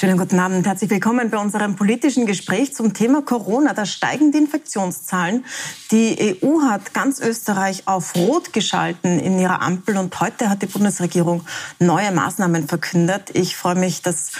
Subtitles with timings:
[0.00, 0.66] Schönen guten Abend.
[0.66, 3.74] Herzlich willkommen bei unserem politischen Gespräch zum Thema Corona.
[3.74, 5.44] Da steigen die Infektionszahlen.
[5.90, 10.68] Die EU hat ganz Österreich auf Rot geschalten in ihrer Ampel und heute hat die
[10.68, 11.44] Bundesregierung
[11.80, 13.28] neue Maßnahmen verkündet.
[13.34, 14.32] Ich freue mich, dass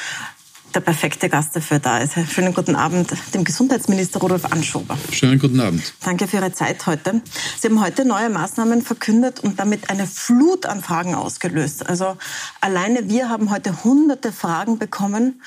[0.75, 2.15] der perfekte Gast dafür da ist.
[2.31, 4.97] Schönen guten Abend, dem Gesundheitsminister Rudolf Anschober.
[5.11, 5.95] Schönen guten Abend.
[6.05, 7.23] Danke für Ihre Zeit heute.
[7.59, 11.89] Sie haben heute neue Maßnahmen verkündet und damit eine Flut an Fragen ausgelöst.
[11.89, 12.17] Also
[12.61, 15.43] alleine wir haben heute hunderte Fragen bekommen,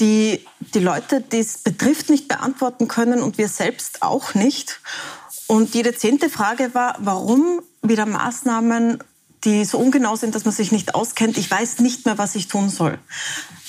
[0.00, 0.44] die
[0.74, 4.80] die Leute, die es betrifft, nicht beantworten können und wir selbst auch nicht.
[5.46, 8.98] Und jede zehnte Frage war, warum wieder Maßnahmen
[9.44, 11.38] die so ungenau sind, dass man sich nicht auskennt.
[11.38, 12.98] Ich weiß nicht mehr, was ich tun soll.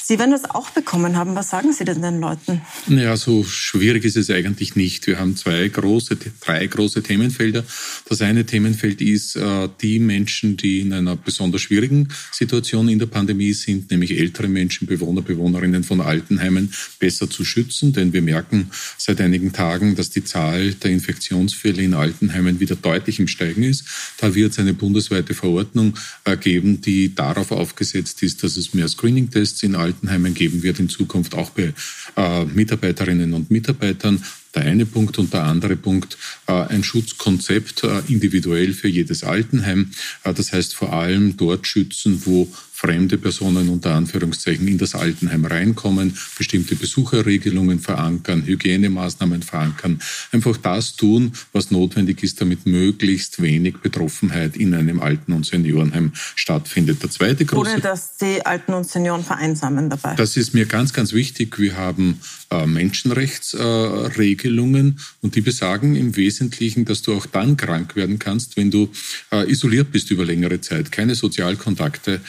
[0.09, 1.35] Sie werden das auch bekommen haben.
[1.35, 2.61] Was sagen Sie denn den Leuten?
[2.87, 5.05] Ja, so schwierig ist es eigentlich nicht.
[5.05, 7.65] Wir haben zwei große, drei große Themenfelder.
[8.07, 13.07] Das eine Themenfeld ist äh, die Menschen, die in einer besonders schwierigen Situation in der
[13.07, 17.91] Pandemie sind, nämlich ältere Menschen, Bewohner, Bewohnerinnen von Altenheimen besser zu schützen.
[17.91, 23.19] Denn wir merken seit einigen Tagen, dass die Zahl der Infektionsfälle in Altenheimen wieder deutlich
[23.19, 23.83] im Steigen ist.
[24.19, 28.87] Da wird es eine bundesweite Verordnung äh, geben, die darauf aufgesetzt ist, dass es mehr
[28.87, 31.73] Screening-Tests in Altenheimen Altenheimen geben wird, in Zukunft auch bei
[32.15, 34.23] äh, Mitarbeiterinnen und Mitarbeitern.
[34.55, 36.17] Der eine Punkt und der andere Punkt,
[36.47, 39.91] äh, ein Schutzkonzept äh, individuell für jedes Altenheim.
[40.23, 45.45] Äh, das heißt vor allem dort schützen, wo fremde Personen unter Anführungszeichen in das Altenheim
[45.45, 49.99] reinkommen, bestimmte Besucherregelungen verankern, Hygienemaßnahmen verankern,
[50.31, 56.11] einfach das tun, was notwendig ist, damit möglichst wenig Betroffenheit in einem Alten- und Seniorenheim
[56.35, 57.01] stattfindet.
[57.01, 60.13] Der zweite große Ohne dass die Alten und Senioren vereinsamen dabei.
[60.13, 61.57] Das ist mir ganz, ganz wichtig.
[61.57, 67.95] Wir haben äh, Menschenrechtsregelungen äh, und die besagen im Wesentlichen, dass du auch dann krank
[67.95, 68.91] werden kannst, wenn du
[69.31, 72.21] äh, isoliert bist über längere Zeit, keine Sozialkontakte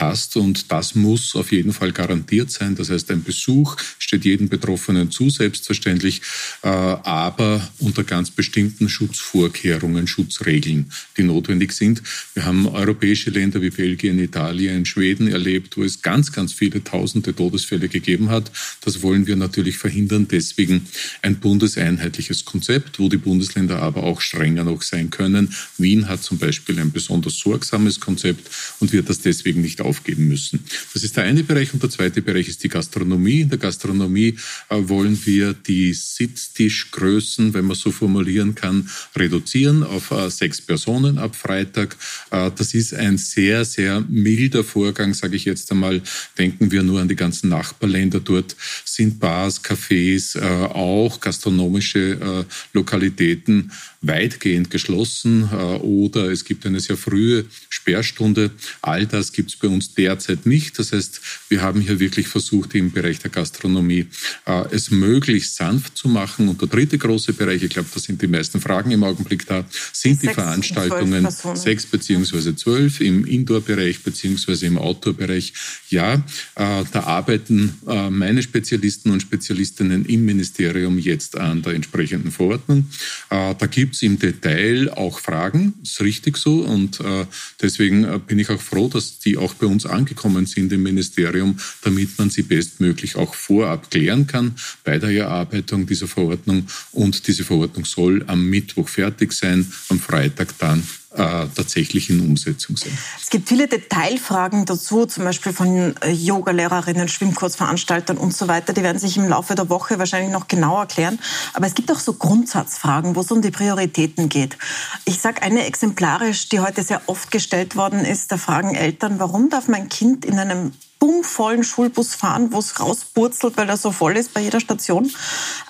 [0.00, 2.74] hast und das muss auf jeden Fall garantiert sein.
[2.74, 6.22] Das heißt, ein Besuch steht jedem Betroffenen zu, selbstverständlich,
[6.62, 12.02] äh, aber unter ganz bestimmten Schutzvorkehrungen, Schutzregeln, die notwendig sind.
[12.34, 17.34] Wir haben europäische Länder wie Belgien, Italien, Schweden erlebt, wo es ganz, ganz viele tausende
[17.34, 18.50] Todesfälle gegeben hat.
[18.80, 20.28] Das wollen wir natürlich verhindern.
[20.30, 20.86] Deswegen
[21.22, 25.54] ein bundeseinheitliches Konzept, wo die Bundesländer aber auch strenger noch sein können.
[25.78, 30.64] Wien hat zum Beispiel ein besonders sorgsames Konzept und wird das deswegen nicht aufgeben müssen.
[30.92, 33.40] Das ist der eine Bereich und der zweite Bereich ist die Gastronomie.
[33.40, 34.36] In der Gastronomie
[34.68, 41.18] äh, wollen wir die Sitztischgrößen, wenn man so formulieren kann, reduzieren auf äh, sechs Personen
[41.18, 41.96] ab Freitag.
[42.30, 46.02] Äh, das ist ein sehr, sehr milder Vorgang, sage ich jetzt einmal.
[46.38, 48.20] Denken wir nur an die ganzen Nachbarländer.
[48.20, 57.44] Dort sind Bars, Cafés, auch gastronomische Lokalitäten weitgehend geschlossen oder es gibt eine sehr frühe
[57.68, 58.50] Sperrstunde.
[58.80, 60.78] All das gibt es bei uns derzeit nicht.
[60.78, 64.06] Das heißt, wir haben hier wirklich versucht, im Bereich der Gastronomie
[64.46, 66.48] äh, es möglichst sanft zu machen.
[66.48, 69.64] Und der dritte große Bereich, ich glaube, da sind die meisten Fragen im Augenblick da,
[69.92, 75.52] sind die, die Veranstaltungen sechs beziehungsweise zwölf im Indoor-Bereich beziehungsweise im Outdoor-Bereich.
[75.90, 76.20] Ja, äh,
[76.56, 82.86] da arbeiten äh, meine Spezialisten und Spezialistinnen im Ministerium jetzt an der entsprechenden Verordnung.
[83.30, 86.60] Äh, da gibt es im Detail auch Fragen, ist richtig so.
[86.60, 87.26] Und äh,
[87.60, 91.56] deswegen äh, bin ich auch froh, dass die auch bei uns angekommen sind im Ministerium,
[91.82, 96.66] damit man sie bestmöglich auch vorab klären kann bei der Erarbeitung dieser Verordnung.
[96.90, 100.82] Und diese Verordnung soll am Mittwoch fertig sein, am Freitag dann
[101.14, 102.92] äh, tatsächlich in Umsetzung sind.
[103.20, 108.72] Es gibt viele Detailfragen dazu, zum Beispiel von äh, Yogalehrerinnen, Schwimmkursveranstaltern und so weiter.
[108.72, 111.18] Die werden sich im Laufe der Woche wahrscheinlich noch genauer erklären.
[111.54, 114.56] Aber es gibt auch so Grundsatzfragen, wo es um die Prioritäten geht.
[115.04, 118.32] Ich sage eine exemplarisch, die heute sehr oft gestellt worden ist.
[118.32, 123.56] Da fragen Eltern, warum darf mein Kind in einem bummvollen Schulbus fahren, wo es rauspurzelt,
[123.56, 125.10] weil er so voll ist bei jeder Station.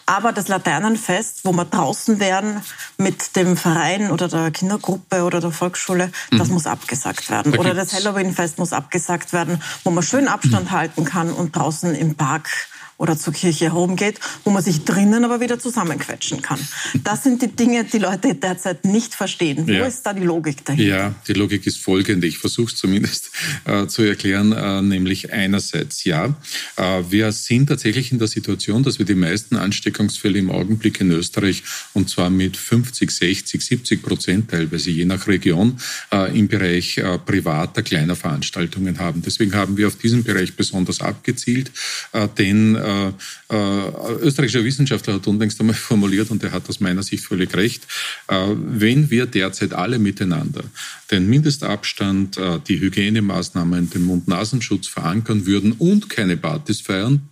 [0.04, 2.60] Aber das Laternenfest, wo wir draußen wären
[2.98, 6.54] mit dem Verein oder der Kindergruppe oder der Volksschule, das mhm.
[6.54, 7.52] muss abgesagt werden.
[7.52, 10.72] Da oder das Halloweenfest muss abgesagt werden, wo man schön Abstand mhm.
[10.72, 12.50] halten kann und draußen im Park
[12.98, 16.58] oder zur Kirche herumgeht, wo man sich drinnen aber wieder zusammenquetschen kann.
[17.02, 19.66] Das sind die Dinge, die Leute derzeit nicht verstehen.
[19.66, 19.86] Wo ja.
[19.86, 20.84] ist da die Logik dahinter?
[20.84, 22.26] Ja, die Logik ist folgende.
[22.26, 23.30] Ich versuche es zumindest
[23.64, 26.34] äh, zu erklären, äh, nämlich einerseits ja,
[26.76, 31.10] äh, wir sind tatsächlich in der Situation, dass wir die meisten Ansteckungsfälle im Augenblick in
[31.10, 31.62] Österreich
[31.94, 35.78] und zwar mit 50, 60, 70 Prozent teilweise je nach Region
[36.12, 39.22] äh, im Bereich äh, privater kleiner Veranstaltungen haben.
[39.22, 41.70] Deswegen haben wir auf diesen Bereich besonders abgezielt,
[42.12, 47.02] äh, denn äh, äh, österreichischer Wissenschaftler hat unlängst einmal formuliert, und er hat aus meiner
[47.02, 47.86] Sicht völlig recht,
[48.28, 50.64] äh, wenn wir derzeit alle miteinander
[51.10, 57.28] den Mindestabstand, äh, die Hygienemaßnahmen, den Mund-Nasenschutz verankern würden und keine Partys feiern,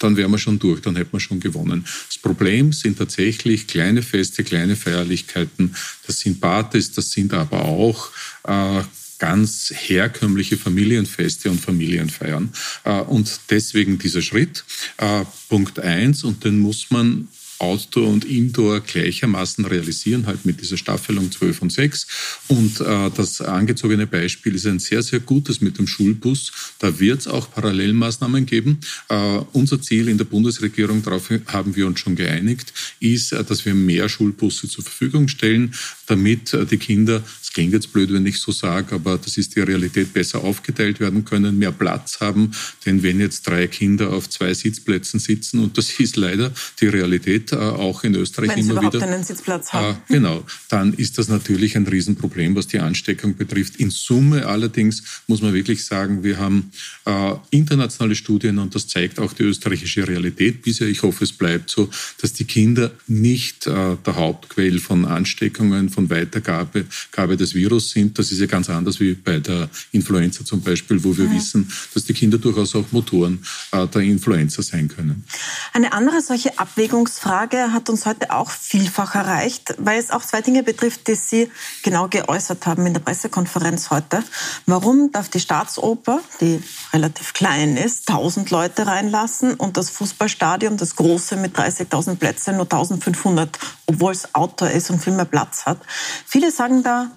[0.00, 1.84] dann wären wir schon durch, dann hätten wir schon gewonnen.
[2.08, 5.74] Das Problem sind tatsächlich kleine Feste, kleine Feierlichkeiten.
[6.06, 8.10] Das sind Partys, das sind aber auch
[8.44, 8.82] äh,
[9.20, 12.52] ganz herkömmliche Familienfeste und Familienfeiern.
[12.82, 14.64] Äh, und deswegen dieser Schritt.
[14.96, 17.28] Äh, Punkt eins, und den muss man
[17.60, 22.06] Outdoor und Indoor gleichermaßen realisieren, halt mit dieser Staffelung 12 und 6.
[22.48, 26.52] Und äh, das angezogene Beispiel ist ein sehr, sehr gutes mit dem Schulbus.
[26.78, 28.80] Da wird es auch Parallelmaßnahmen geben.
[29.08, 33.66] Äh, unser Ziel in der Bundesregierung, darauf haben wir uns schon geeinigt, ist, äh, dass
[33.66, 35.74] wir mehr Schulbusse zur Verfügung stellen,
[36.10, 39.54] damit äh, die Kinder, es klingt jetzt blöd, wenn ich so sage, aber das ist
[39.56, 42.50] die Realität, besser aufgeteilt werden können, mehr Platz haben.
[42.84, 47.52] Denn wenn jetzt drei Kinder auf zwei Sitzplätzen sitzen, und das ist leider die Realität,
[47.52, 49.06] äh, auch in Österreich Wenn immer überhaupt wieder.
[49.06, 49.96] einen Sitzplatz haben.
[50.08, 53.76] Äh, genau, dann ist das natürlich ein Riesenproblem, was die Ansteckung betrifft.
[53.76, 56.72] In Summe allerdings muss man wirklich sagen, wir haben
[57.06, 60.88] äh, internationale Studien und das zeigt auch die österreichische Realität bisher.
[60.88, 61.88] Ich hoffe, es bleibt so,
[62.20, 68.18] dass die Kinder nicht der Hauptquell von Ansteckungen, von Weitergabe Gabe des Virus sind.
[68.18, 71.32] Das ist ja ganz anders wie bei der Influenza zum Beispiel, wo wir ja.
[71.32, 75.24] wissen, dass die Kinder durchaus auch Motoren äh, der Influenza sein können.
[75.72, 80.42] Eine andere solche Abwägungsfrage Frage hat uns heute auch vielfach erreicht, weil es auch zwei
[80.42, 81.50] Dinge betrifft, die Sie
[81.82, 84.22] genau geäußert haben in der Pressekonferenz heute.
[84.66, 86.62] Warum darf die Staatsoper, die
[86.92, 92.66] relativ klein ist, 1000 Leute reinlassen und das Fußballstadion, das große mit 30.000 Plätzen, nur
[92.66, 95.78] 1500, obwohl es Outdoor ist und viel mehr Platz hat?
[96.26, 97.10] Viele sagen da,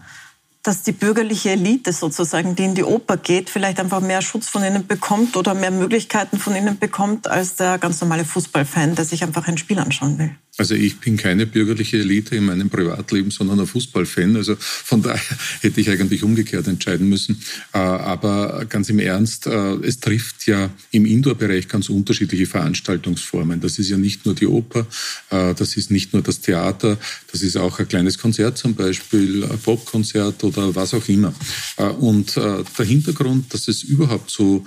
[0.63, 4.63] dass die bürgerliche Elite sozusagen, die in die Oper geht, vielleicht einfach mehr Schutz von
[4.63, 9.23] ihnen bekommt oder mehr Möglichkeiten von ihnen bekommt als der ganz normale Fußballfan, der sich
[9.23, 10.33] einfach ein Spiel anschauen will.
[10.55, 14.35] Also ich bin keine bürgerliche Elite in meinem Privatleben, sondern ein Fußballfan.
[14.35, 15.19] Also von daher
[15.61, 17.41] hätte ich eigentlich umgekehrt entscheiden müssen.
[17.73, 23.61] Äh, aber ganz im Ernst, äh, es trifft ja im Indoor-Bereich ganz unterschiedliche Veranstaltungsformen.
[23.61, 24.85] Das ist ja nicht nur die Oper,
[25.31, 26.99] äh, das ist nicht nur das Theater,
[27.31, 31.33] das ist auch ein kleines Konzert zum Beispiel, ein Popkonzert oder was auch immer.
[31.99, 34.63] Und der Hintergrund, dass es überhaupt so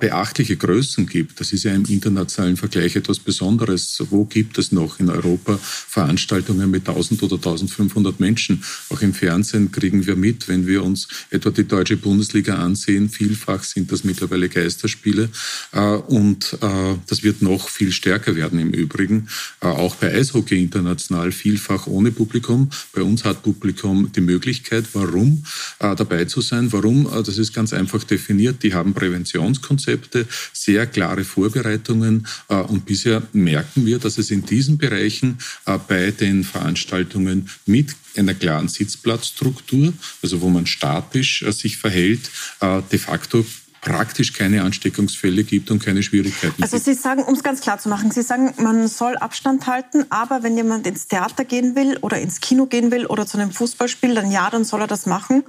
[0.00, 4.02] beachtliche Größen gibt, das ist ja im internationalen Vergleich etwas Besonderes.
[4.10, 5.21] Wo gibt es noch in Europa
[5.58, 8.62] Veranstaltungen mit 1000 oder 1500 Menschen.
[8.90, 13.08] Auch im Fernsehen kriegen wir mit, wenn wir uns etwa die deutsche Bundesliga ansehen.
[13.08, 15.28] Vielfach sind das mittlerweile Geisterspiele.
[15.72, 19.28] Äh, und äh, das wird noch viel stärker werden im Übrigen.
[19.60, 22.70] Äh, auch bei Eishockey international vielfach ohne Publikum.
[22.92, 25.44] Bei uns hat Publikum die Möglichkeit, warum
[25.78, 26.72] dabei zu sein.
[26.72, 27.08] Warum?
[27.24, 28.62] Das ist ganz einfach definiert.
[28.62, 32.26] Die haben Präventionskonzepte, sehr klare Vorbereitungen.
[32.48, 37.94] Und bisher merken wir, dass es in diesem Bereich Bereichen äh, bei den Veranstaltungen mit
[38.16, 39.92] einer klaren Sitzplatzstruktur,
[40.22, 42.30] also wo man statisch äh, sich verhält,
[42.60, 43.44] äh, de facto
[43.82, 46.62] praktisch keine Ansteckungsfälle gibt und keine Schwierigkeiten.
[46.62, 50.06] Also Sie sagen, um es ganz klar zu machen, Sie sagen, man soll Abstand halten,
[50.08, 53.50] aber wenn jemand ins Theater gehen will oder ins Kino gehen will oder zu einem
[53.50, 55.42] Fußballspiel, dann ja, dann soll er das machen.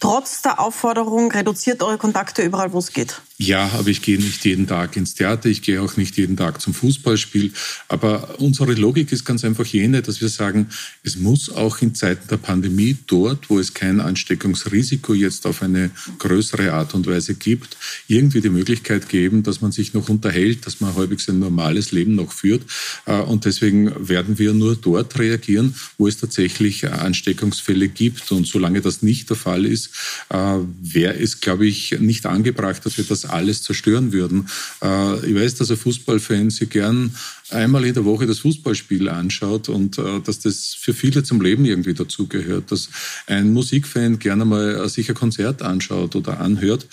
[0.00, 3.22] Trotz der Aufforderung, reduziert eure Kontakte überall, wo es geht.
[3.38, 6.62] Ja, aber ich gehe nicht jeden Tag ins Theater, ich gehe auch nicht jeden Tag
[6.62, 7.52] zum Fußballspiel.
[7.86, 10.68] Aber unsere Logik ist ganz einfach jene, dass wir sagen,
[11.02, 15.90] es muss auch in Zeiten der Pandemie dort, wo es kein Ansteckungsrisiko jetzt auf eine
[16.18, 17.76] größere Art und Weise gibt,
[18.08, 22.14] irgendwie die Möglichkeit geben, dass man sich noch unterhält, dass man halbwegs ein normales Leben
[22.14, 22.62] noch führt.
[23.04, 28.32] Äh, und deswegen werden wir nur dort reagieren, wo es tatsächlich Ansteckungsfälle gibt.
[28.32, 29.90] Und solange das nicht der Fall ist,
[30.30, 34.48] äh, wäre es, glaube ich, nicht angebracht, dass wir das alles zerstören würden.
[34.82, 37.14] Äh, ich weiß, dass ein Fußballfan sich gern
[37.50, 41.64] einmal in der Woche das Fußballspiel anschaut und äh, dass das für viele zum Leben
[41.64, 42.88] irgendwie dazugehört, dass
[43.26, 46.86] ein Musikfan gerne mal äh, sich ein Konzert anschaut oder anhört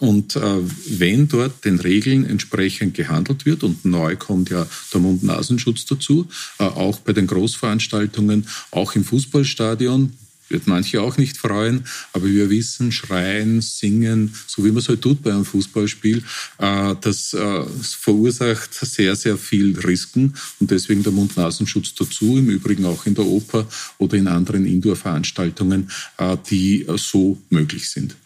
[0.00, 6.28] und wenn dort den Regeln entsprechend gehandelt wird und neu kommt ja der Mund-Nasenschutz dazu,
[6.58, 10.12] auch bei den Großveranstaltungen, auch im Fußballstadion,
[10.52, 15.02] wird manche auch nicht freuen, aber wir wissen, schreien, singen, so wie man es halt
[15.02, 16.22] tut bei einem Fußballspiel,
[16.58, 22.84] äh, das äh, verursacht sehr, sehr viel Risiken und deswegen der Mund-Nasenschutz dazu, im Übrigen
[22.84, 23.66] auch in der Oper
[23.98, 28.16] oder in anderen Indoor-Veranstaltungen, äh, die so möglich sind.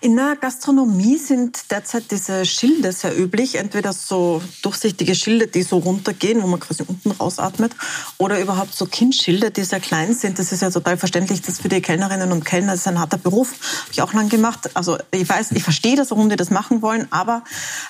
[0.00, 5.78] In der Gastronomie sind derzeit diese Schilde sehr üblich, entweder so durchsichtige Schilde, die so
[5.78, 7.72] runtergehen, wo man quasi unten rausatmet,
[8.18, 10.38] oder überhaupt so Kindschilde, die sehr klein sind.
[10.38, 12.72] Das ist ja total verständlich, dass für die Kellnerinnen und Kellner.
[12.72, 14.68] Das ist ein harter Beruf, habe ich auch lang gemacht.
[14.74, 17.42] Also ich weiß, ich verstehe das, warum die das machen wollen, aber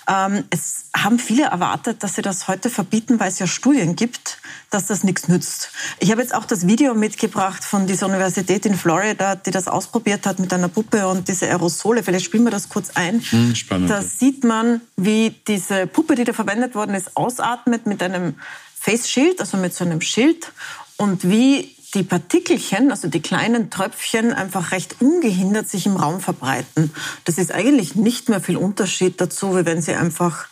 [0.09, 4.39] ähm, es haben viele erwartet, dass sie das heute verbieten, weil es ja Studien gibt,
[4.71, 5.71] dass das nichts nützt.
[5.99, 10.25] Ich habe jetzt auch das Video mitgebracht von dieser Universität in Florida, die das ausprobiert
[10.25, 12.05] hat mit einer Puppe und diese Aerosole.
[12.05, 13.25] Vielleicht spielen wir das kurz ein.
[13.29, 13.91] Hm, spannend.
[13.91, 18.37] Da sieht man, wie diese Puppe, die da verwendet worden ist, ausatmet mit einem
[18.79, 20.53] Face Shield, also mit so einem Schild
[20.97, 26.93] und wie die Partikelchen, also die kleinen Tröpfchen, einfach recht ungehindert sich im Raum verbreiten.
[27.25, 30.47] Das ist eigentlich nicht mehr viel Unterschied dazu, wie wenn sie einfach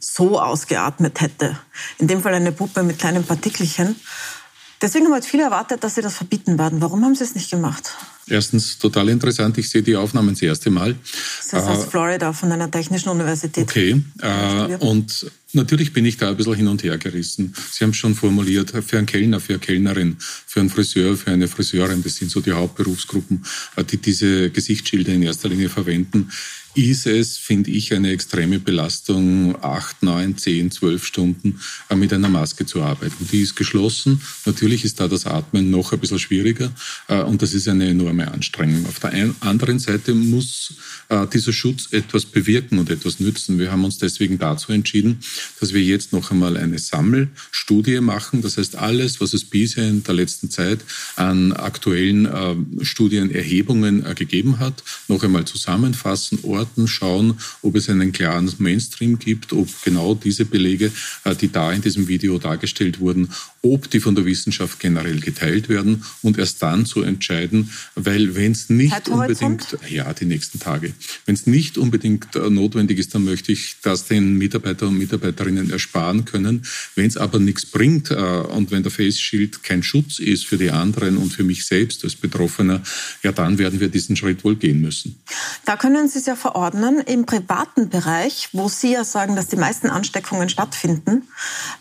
[0.00, 1.58] so ausgeatmet hätte.
[1.98, 3.96] In dem Fall eine Puppe mit kleinen Partikelchen.
[4.80, 6.80] Deswegen haben heute viele erwartet, dass sie das verbieten werden.
[6.80, 7.94] Warum haben sie es nicht gemacht?
[8.28, 9.58] Erstens total interessant.
[9.58, 10.94] Ich sehe die Aufnahmen das erste Mal.
[11.50, 13.64] Das ist aus äh, Florida von einer technischen Universität.
[13.64, 14.02] Okay.
[14.20, 17.54] Äh, und natürlich bin ich da ein bisschen hin und her gerissen.
[17.72, 21.30] Sie haben es schon formuliert, für einen Kellner, für eine Kellnerin, für einen Friseur, für
[21.30, 23.44] eine Friseurin, das sind so die Hauptberufsgruppen,
[23.76, 26.30] äh, die diese Gesichtsschilder in erster Linie verwenden
[26.74, 32.28] ist es, finde ich, eine extreme Belastung, acht, neun, zehn, zwölf Stunden äh, mit einer
[32.28, 33.28] Maske zu arbeiten.
[33.32, 34.20] Die ist geschlossen.
[34.44, 36.70] Natürlich ist da das Atmen noch ein bisschen schwieriger
[37.08, 38.86] äh, und das ist eine enorme Anstrengung.
[38.86, 40.74] Auf der anderen Seite muss
[41.08, 43.58] äh, dieser Schutz etwas bewirken und etwas nützen.
[43.58, 45.18] Wir haben uns deswegen dazu entschieden,
[45.60, 48.42] dass wir jetzt noch einmal eine Sammelstudie machen.
[48.42, 50.80] Das heißt, alles, was es bisher in der letzten Zeit
[51.16, 52.28] an aktuellen
[52.82, 59.68] Studienerhebungen gegeben hat, noch einmal zusammenfassen, Daten schauen, ob es einen klaren Mainstream gibt, ob
[59.84, 60.90] genau diese Belege,
[61.24, 63.30] äh, die da in diesem Video dargestellt wurden,
[63.62, 68.52] ob die von der Wissenschaft generell geteilt werden und erst dann zu entscheiden, weil wenn
[68.52, 70.92] es nicht unbedingt, ja, die nächsten Tage,
[71.26, 75.70] wenn es nicht unbedingt äh, notwendig ist, dann möchte ich das den Mitarbeiter und Mitarbeiterinnen
[75.70, 76.64] ersparen können.
[76.94, 80.56] Wenn es aber nichts bringt äh, und wenn der Face Shield kein Schutz ist für
[80.56, 82.82] die anderen und für mich selbst als Betroffener,
[83.22, 85.16] ja, dann werden wir diesen Schritt wohl gehen müssen.
[85.64, 89.56] Da können Sie es ja verordnen im privaten Bereich, wo Sie ja sagen, dass die
[89.56, 91.28] meisten Ansteckungen stattfinden.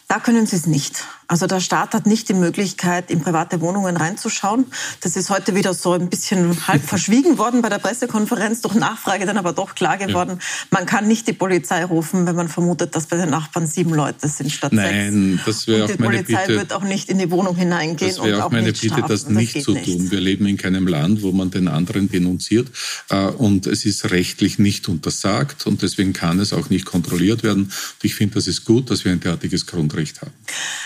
[0.07, 1.03] Da können Sie es nicht.
[1.29, 4.65] Also der Staat hat nicht die Möglichkeit, in private Wohnungen reinzuschauen.
[5.01, 9.25] Das ist heute wieder so ein bisschen halb verschwiegen worden bei der Pressekonferenz, durch Nachfrage
[9.25, 10.39] dann aber doch klar geworden.
[10.71, 14.29] Man kann nicht die Polizei rufen, wenn man vermutet, dass bei den Nachbarn sieben Leute
[14.29, 15.45] sind statt Nein, sechs.
[15.45, 16.27] das wäre auch meine Bitte.
[16.27, 18.87] Die Polizei wird auch nicht in die Wohnung hineingehen das wäre auch, auch meine Bitte,
[18.87, 19.05] strafen.
[19.09, 19.85] das nicht das zu nicht.
[19.85, 20.09] tun.
[20.09, 22.69] Wir leben in keinem Land, wo man den anderen denunziert
[23.09, 27.63] äh, und es ist rechtlich nicht untersagt und deswegen kann es auch nicht kontrolliert werden.
[27.63, 30.31] Und ich finde, das ist gut, dass wir ein derartiges Grundrecht haben.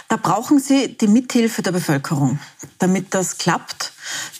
[0.07, 2.39] Da brauchen Sie die Mithilfe der Bevölkerung,
[2.79, 3.93] damit das klappt.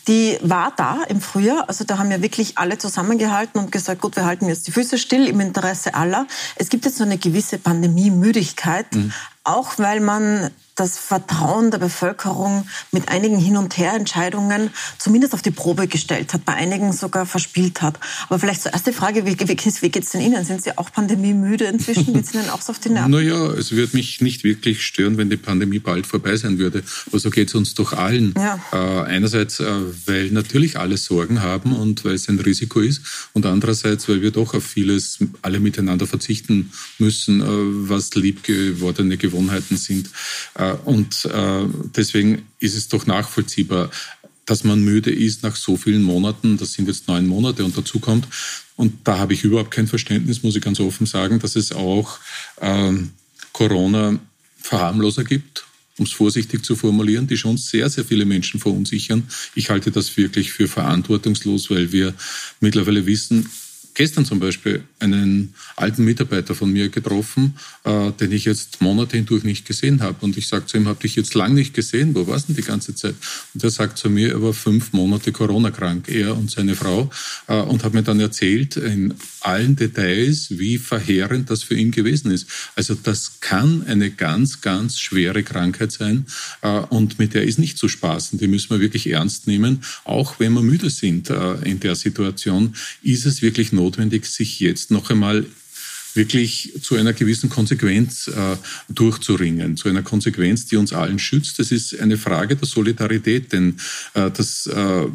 [0.08, 4.16] Die war da im Frühjahr, also da haben ja wirklich alle zusammengehalten und gesagt, gut,
[4.16, 6.28] wir halten jetzt die Füße still im Interesse aller.
[6.56, 9.14] Es gibt jetzt so eine gewisse Pandemiemüdigkeit, mhm.
[9.44, 15.52] auch weil man das Vertrauen der Bevölkerung mit einigen Hin- und Her-Entscheidungen zumindest auf die
[15.52, 18.00] Probe gestellt hat, bei einigen sogar verspielt hat.
[18.30, 20.44] Aber vielleicht zur erste Frage, wie, wie, wie geht es denn Ihnen?
[20.46, 22.14] Sind Sie auch pandemiemüde inzwischen?
[22.14, 23.12] Geht es Ihnen auch so auf die Nerven?
[23.12, 26.84] Naja, es würde mich nicht wirklich stören, wenn die Pandemie bald vorbei sein würde.
[27.08, 28.34] Aber so geht es uns doch allen.
[28.38, 28.60] Ja.
[28.72, 29.66] Äh, einerseits, äh,
[30.06, 33.02] weil natürlich alle Sorgen haben und weil es ein Risiko ist.
[33.34, 37.46] Und andererseits, weil wir doch auf vieles alle miteinander verzichten müssen, äh,
[37.90, 40.10] was liebgewordene Gewohnheiten sind.
[40.62, 41.66] Äh, und äh,
[41.96, 43.90] deswegen ist es doch nachvollziehbar,
[44.46, 46.58] dass man müde ist nach so vielen Monaten.
[46.58, 48.28] Das sind jetzt neun Monate und dazu kommt.
[48.76, 52.20] Und da habe ich überhaupt kein Verständnis, muss ich ganz offen sagen, dass es auch
[52.60, 53.12] ähm,
[53.54, 55.66] Corona-Verharmloser gibt,
[55.98, 59.24] um es vorsichtig zu formulieren, die schon sehr, sehr viele Menschen verunsichern.
[59.56, 62.14] Ich halte das wirklich für verantwortungslos, weil wir
[62.60, 63.50] mittlerweile wissen,
[63.94, 69.44] gestern zum Beispiel einen alten Mitarbeiter von mir getroffen, äh, den ich jetzt Monate hindurch
[69.44, 70.18] nicht gesehen habe.
[70.22, 72.64] Und ich sage zu ihm, habe dich jetzt lang nicht gesehen, wo warst du denn
[72.64, 73.16] die ganze Zeit?
[73.54, 77.10] Und er sagt zu mir, er war fünf Monate Corona-krank, er und seine Frau,
[77.48, 82.32] äh, und hat mir dann erzählt in allen Details, wie verheerend das für ihn gewesen
[82.32, 82.48] ist.
[82.76, 86.26] Also das kann eine ganz, ganz schwere Krankheit sein
[86.62, 88.40] äh, und mit der ist nicht zu spaßen.
[88.40, 89.84] Die müssen wir wirklich ernst nehmen.
[90.04, 93.81] Auch wenn wir müde sind äh, in der Situation, ist es wirklich notwendig,
[94.36, 95.46] sich jetzt noch einmal
[96.14, 98.58] wirklich zu einer gewissen Konsequenz äh,
[98.90, 101.60] durchzuringen, zu einer Konsequenz, die uns allen schützt.
[101.60, 103.78] Das ist eine Frage der Solidarität, denn
[104.14, 105.06] äh, das äh,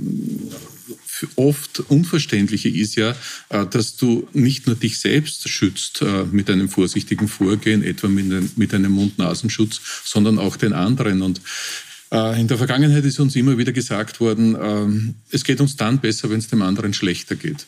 [1.37, 3.15] oft Unverständliche ist ja,
[3.49, 8.75] äh, dass du nicht nur dich selbst schützt äh, mit einem vorsichtigen Vorgehen, etwa mit
[8.75, 11.23] einem Mund-Nasenschutz, sondern auch den anderen.
[11.23, 11.41] Und
[12.13, 15.99] äh, in der Vergangenheit ist uns immer wieder gesagt worden, ähm, es geht uns dann
[15.99, 17.67] besser, wenn es dem anderen schlechter geht.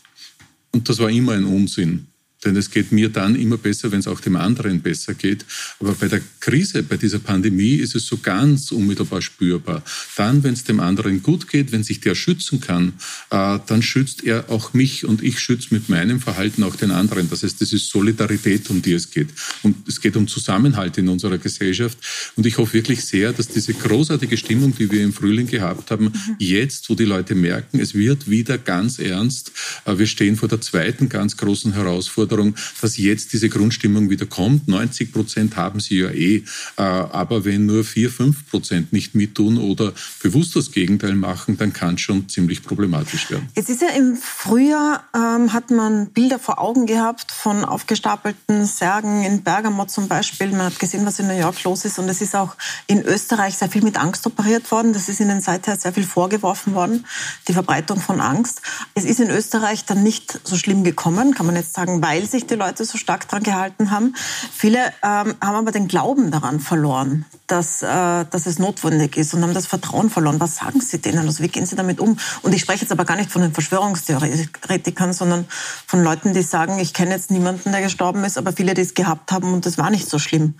[0.73, 2.08] Und das war immer ein Unsinn.
[2.45, 5.45] Denn es geht mir dann immer besser, wenn es auch dem anderen besser geht.
[5.81, 9.83] Aber bei der Krise, bei dieser Pandemie ist es so ganz unmittelbar spürbar.
[10.17, 12.93] Dann, wenn es dem anderen gut geht, wenn sich der schützen kann,
[13.31, 17.29] äh, dann schützt er auch mich und ich schütze mit meinem Verhalten auch den anderen.
[17.29, 19.29] Das heißt, das ist Solidarität, um die es geht.
[19.65, 21.99] Und es geht um Zusammenhalt in unserer Gesellschaft.
[22.37, 26.05] Und ich hoffe wirklich sehr, dass diese großartige Stimmung, die wir im Frühling gehabt haben,
[26.05, 26.37] mhm.
[26.39, 29.51] jetzt, wo die Leute merken, es wird wieder ganz ernst,
[29.87, 34.27] äh, wir stehen vor der zweiten ganz großen Herausforderung, Herausforderung, dass jetzt diese Grundstimmung wieder
[34.27, 34.69] kommt.
[34.69, 36.37] 90 Prozent haben sie ja eh.
[36.77, 39.93] Äh, aber wenn nur 4, 5 Prozent nicht mittun oder
[40.23, 43.49] bewusst das Gegenteil machen, dann kann es schon ziemlich problematisch werden.
[43.55, 49.25] Jetzt ist ja im Frühjahr, ähm, hat man Bilder vor Augen gehabt von aufgestapelten Särgen
[49.25, 50.49] in Bergamo zum Beispiel.
[50.49, 51.99] Man hat gesehen, was in New York los ist.
[51.99, 52.57] Und es ist auch
[52.87, 54.93] in Österreich sehr viel mit Angst operiert worden.
[54.93, 57.07] Das ist ihnen seither sehr viel vorgeworfen worden,
[57.47, 58.61] die Verbreitung von Angst.
[58.95, 62.27] Es ist in Österreich dann nicht so schlimm gekommen, kann man jetzt sagen, weil weil
[62.27, 64.15] sich die Leute so stark daran gehalten haben.
[64.53, 69.43] Viele ähm, haben aber den Glauben daran verloren, dass, äh, dass es notwendig ist und
[69.43, 70.41] haben das Vertrauen verloren.
[70.41, 71.21] Was sagen Sie denen?
[71.21, 72.19] Also wie gehen Sie damit um?
[72.43, 75.47] Und ich spreche jetzt aber gar nicht von den Verschwörungstheoretikern, sondern
[75.87, 78.95] von Leuten, die sagen, ich kenne jetzt niemanden, der gestorben ist, aber viele, die es
[78.95, 80.55] gehabt haben und das war nicht so schlimm.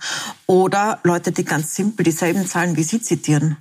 [0.45, 3.57] Oder Leute, die ganz simpel dieselben Zahlen wie Sie zitieren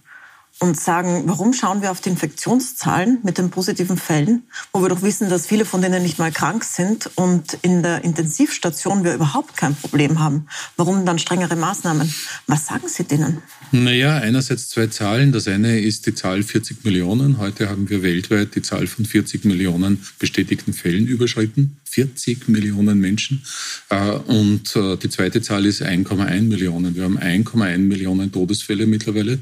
[0.61, 5.03] und sagen, warum schauen wir auf die Infektionszahlen mit den positiven Fällen, wo wir doch
[5.03, 9.57] wissen, dass viele von denen nicht mal krank sind und in der Intensivstation wir überhaupt
[9.57, 10.47] kein Problem haben.
[10.77, 12.13] Warum dann strengere Maßnahmen?
[12.47, 13.43] Was sagen Sie denen?
[13.71, 15.33] Naja, einerseits zwei Zahlen.
[15.33, 17.39] Das eine ist die Zahl 40 Millionen.
[17.39, 21.78] Heute haben wir weltweit die Zahl von 40 Millionen bestätigten Fällen überschritten.
[21.89, 23.43] 40 Millionen Menschen.
[23.89, 26.95] Äh, und äh, die zweite Zahl ist 1,1 Millionen.
[26.95, 29.39] Wir haben 1,1 Millionen Todesfälle mittlerweile.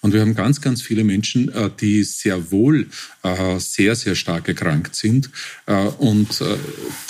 [0.00, 2.86] Und wir haben ganz, ganz viele Menschen, äh, die sehr wohl
[3.58, 5.28] sehr, sehr stark erkrankt sind.
[5.98, 6.40] Und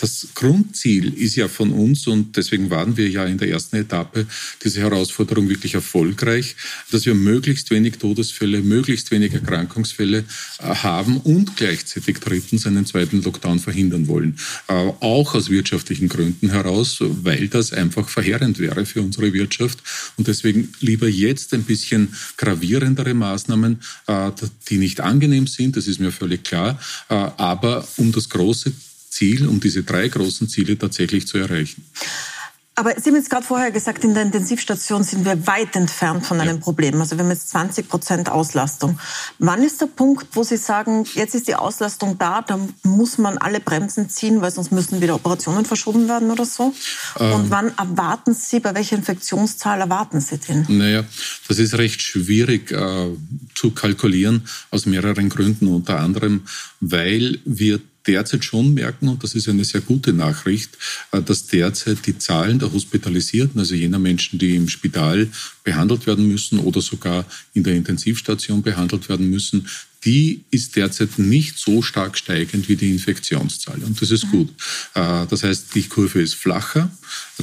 [0.01, 4.27] das Grundziel ist ja von uns, und deswegen waren wir ja in der ersten Etappe
[4.65, 6.57] diese Herausforderung wirklich erfolgreich,
[6.91, 10.25] dass wir möglichst wenig Todesfälle, möglichst wenig Erkrankungsfälle
[10.59, 14.39] haben und gleichzeitig drittens einen zweiten Lockdown verhindern wollen
[15.01, 19.79] auch aus wirtschaftlichen Gründen heraus, weil das einfach verheerend wäre für unsere Wirtschaft.
[20.17, 24.31] Und deswegen lieber jetzt ein bisschen gravierendere Maßnahmen, äh,
[24.69, 28.73] die nicht angenehm sind, das ist mir völlig klar, äh, aber um das große
[29.11, 31.85] Ziel, um diese drei großen Ziele tatsächlich zu erreichen.
[32.79, 36.41] Aber Sie haben jetzt gerade vorher gesagt, in der Intensivstation sind wir weit entfernt von
[36.41, 36.63] einem ja.
[36.63, 37.01] Problem.
[37.01, 39.01] Also wir haben jetzt 20 Prozent Auslastung.
[39.41, 43.37] Wann ist der Punkt, wo Sie sagen, jetzt ist die Auslastung da, da muss man
[43.37, 46.73] alle Bremsen ziehen, weil sonst müssen wieder Operationen verschoben werden oder so?
[47.19, 47.33] Ähm.
[47.33, 50.65] Und wann erwarten Sie, bei welcher Infektionszahl erwarten Sie den?
[50.69, 51.03] Naja,
[51.49, 53.09] das ist recht schwierig äh,
[53.57, 55.67] zu kalkulieren aus mehreren Gründen.
[55.67, 56.43] Unter anderem,
[56.79, 60.77] weil wir derzeit schon merken, und das ist eine sehr gute Nachricht,
[61.13, 65.29] äh, dass derzeit die Zahlen der Hospitalisierten, also jener Menschen, die im Spital
[65.63, 69.69] behandelt werden müssen oder sogar in der Intensivstation behandelt werden müssen,
[70.05, 73.83] die ist derzeit nicht so stark steigend wie die Infektionszahl.
[73.83, 74.31] Und das ist mhm.
[74.31, 74.49] gut.
[74.95, 76.91] Äh, das heißt, die Kurve ist flacher.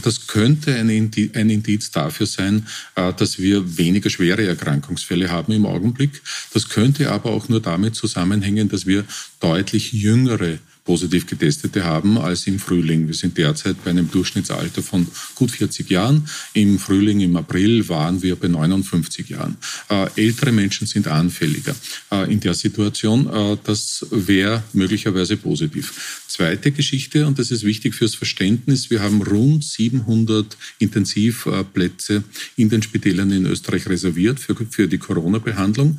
[0.02, 6.22] Das könnte ein Indiz dafür sein, äh, dass wir weniger schwere Erkrankungsfälle haben im Augenblick.
[6.54, 9.04] Das könnte aber auch nur damit zusammenhängen, dass wir
[9.40, 13.08] deutlich jüngere positiv Getestete haben als im Frühling.
[13.08, 16.30] Wir sind derzeit bei einem Durchschnittsalter von gut 40 Jahren.
[16.54, 19.58] Im Frühling, im April waren wir bei 59 Jahren.
[19.90, 21.76] Äh, ältere Menschen sind anfälliger
[22.12, 23.28] äh, in der Situation.
[23.28, 26.24] Äh, das wäre möglicherweise positiv.
[26.28, 32.24] Zweite Geschichte, und das ist wichtig fürs Verständnis, wir haben rund 700 Intensivplätze
[32.58, 35.98] in den Spitälern in Österreich reserviert für, für die Corona-Behandlung.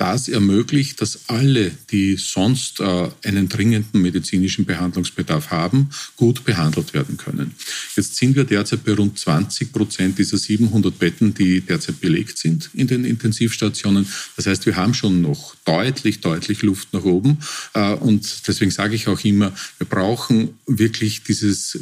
[0.00, 7.18] Das ermöglicht, dass alle, die sonst äh, einen dringenden medizinischen Behandlungsbedarf haben, gut behandelt werden
[7.18, 7.54] können.
[7.96, 12.70] Jetzt sind wir derzeit bei rund 20 Prozent dieser 700 Betten, die derzeit belegt sind
[12.72, 14.06] in den Intensivstationen.
[14.36, 17.36] Das heißt, wir haben schon noch deutlich, deutlich Luft nach oben.
[17.74, 21.78] Äh, und deswegen sage ich auch immer, wir brauchen wirklich dieses,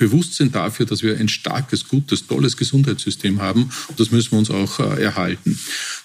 [0.00, 3.70] Bewusstsein dafür, dass wir ein starkes, gutes, tolles Gesundheitssystem haben.
[3.88, 5.58] Und das müssen wir uns auch äh, erhalten.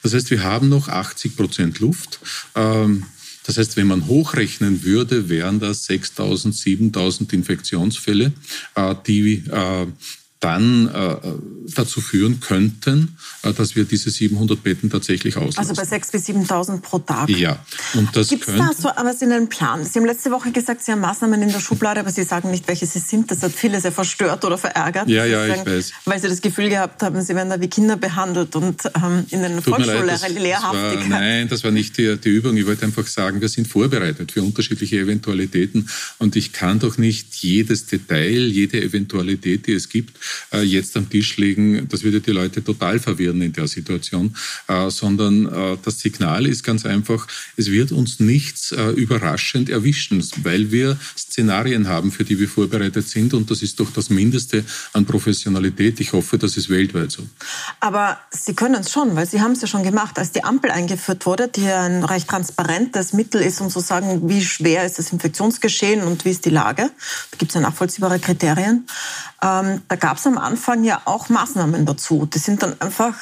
[0.03, 2.19] Das heißt, wir haben noch 80 Prozent Luft.
[2.55, 3.05] Ähm,
[3.45, 8.33] das heißt, wenn man hochrechnen würde, wären das 6.000, 7.000 Infektionsfälle,
[8.75, 9.87] äh, die äh,
[10.45, 11.15] dann äh,
[11.73, 15.57] dazu führen könnten, äh, dass wir diese 700 Betten tatsächlich auslassen.
[15.57, 17.29] Also bei 6.000 bis 7.000 pro Tag?
[17.29, 17.57] Ja.
[17.95, 19.83] Und das Gibt es da so was in einem Plan?
[19.83, 22.67] Sie haben letzte Woche gesagt, Sie haben Maßnahmen in der Schublade, aber Sie sagen nicht,
[22.67, 23.31] welche sie sind.
[23.31, 25.09] Das hat viele sehr verstört oder verärgert.
[25.09, 25.91] Ja, ja, sagen, ich weiß.
[26.05, 29.41] Weil Sie das Gefühl gehabt haben, Sie werden da wie Kinder behandelt und ähm, in
[29.41, 31.09] den Volksschullehrhaftigkeit.
[31.09, 32.55] Nein, das war nicht die, die Übung.
[32.55, 37.33] Ich wollte einfach sagen, wir sind vorbereitet für unterschiedliche Eventualitäten und ich kann doch nicht
[37.35, 40.17] jedes Detail, jede Eventualität, die es gibt,
[40.53, 41.87] äh, jetzt am Tisch legen.
[41.89, 44.35] Das würde die Leute total verwirren in der Situation,
[44.67, 50.71] äh, sondern äh, das Signal ist ganz einfach, es wird uns nichts überraschend erwischen, weil
[50.71, 55.05] wir Szenarien haben, für die wir vorbereitet sind und das ist doch das Mindeste an
[55.05, 55.99] Professionalität.
[55.99, 57.23] Ich hoffe, das ist weltweit so.
[57.79, 60.71] Aber Sie können es schon, weil Sie haben es ja schon gemacht, als die Ampel
[60.71, 65.11] eingeführt wurde, die ein recht transparentes Mittel ist, um zu sagen, wie schwer ist das
[65.11, 66.91] Infektionsgeschehen und wie ist die Lage.
[67.31, 68.87] Da gibt es ja nachvollziehbare Kriterien.
[69.45, 72.25] Ähm, da gab es am Anfang ja auch Maßnahmen dazu.
[72.25, 73.13] Die sind dann einfach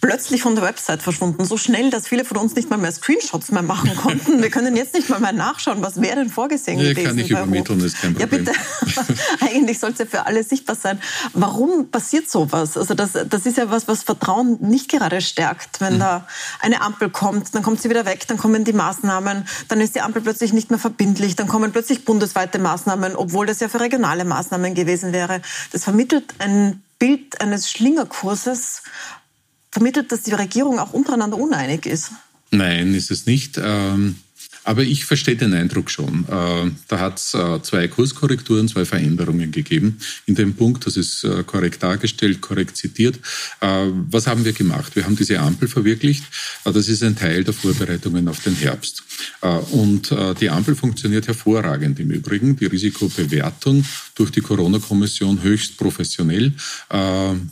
[0.00, 1.44] plötzlich von der Website verschwunden.
[1.44, 4.42] So schnell, dass viele von uns nicht mal mehr Screenshots mehr machen konnten.
[4.42, 7.08] Wir können jetzt nicht mal mehr nachschauen, was wäre denn vorgesehen nee, gewesen.
[7.08, 8.44] Kann ich übermitteln, ist kein Problem.
[8.46, 9.14] Ja, bitte.
[9.40, 11.00] Eigentlich soll es ja für alle sichtbar sein.
[11.34, 12.76] Warum passiert sowas?
[12.76, 15.80] Also das, das ist ja was, was Vertrauen nicht gerade stärkt.
[15.80, 16.00] Wenn mhm.
[16.00, 16.26] da
[16.60, 20.00] eine Ampel kommt, dann kommt sie wieder weg, dann kommen die Maßnahmen, dann ist die
[20.00, 24.24] Ampel plötzlich nicht mehr verbindlich, dann kommen plötzlich bundesweite Maßnahmen, obwohl das ja für regionale
[24.24, 25.42] Maßnahmen gewesen wäre.
[25.72, 28.82] Das vermittelt ein Bild eines Schlingerkurses,
[29.70, 32.10] vermittelt, dass die Regierung auch untereinander uneinig ist.
[32.50, 33.58] Nein, ist es nicht.
[33.62, 34.16] Ähm
[34.64, 36.24] aber ich verstehe den Eindruck schon.
[36.28, 39.98] Äh, da hat es äh, zwei Kurskorrekturen, zwei Veränderungen gegeben.
[40.26, 43.18] In dem Punkt, das ist äh, korrekt dargestellt, korrekt zitiert.
[43.60, 44.96] Was haben wir gemacht?
[44.96, 46.24] Wir haben diese Ampel verwirklicht.
[46.64, 49.02] Das ist ein Teil der Vorbereitungen auf den Herbst.
[49.72, 52.56] Und die Ampel funktioniert hervorragend im Übrigen.
[52.56, 56.52] Die Risikobewertung durch die Corona-Kommission höchst professionell.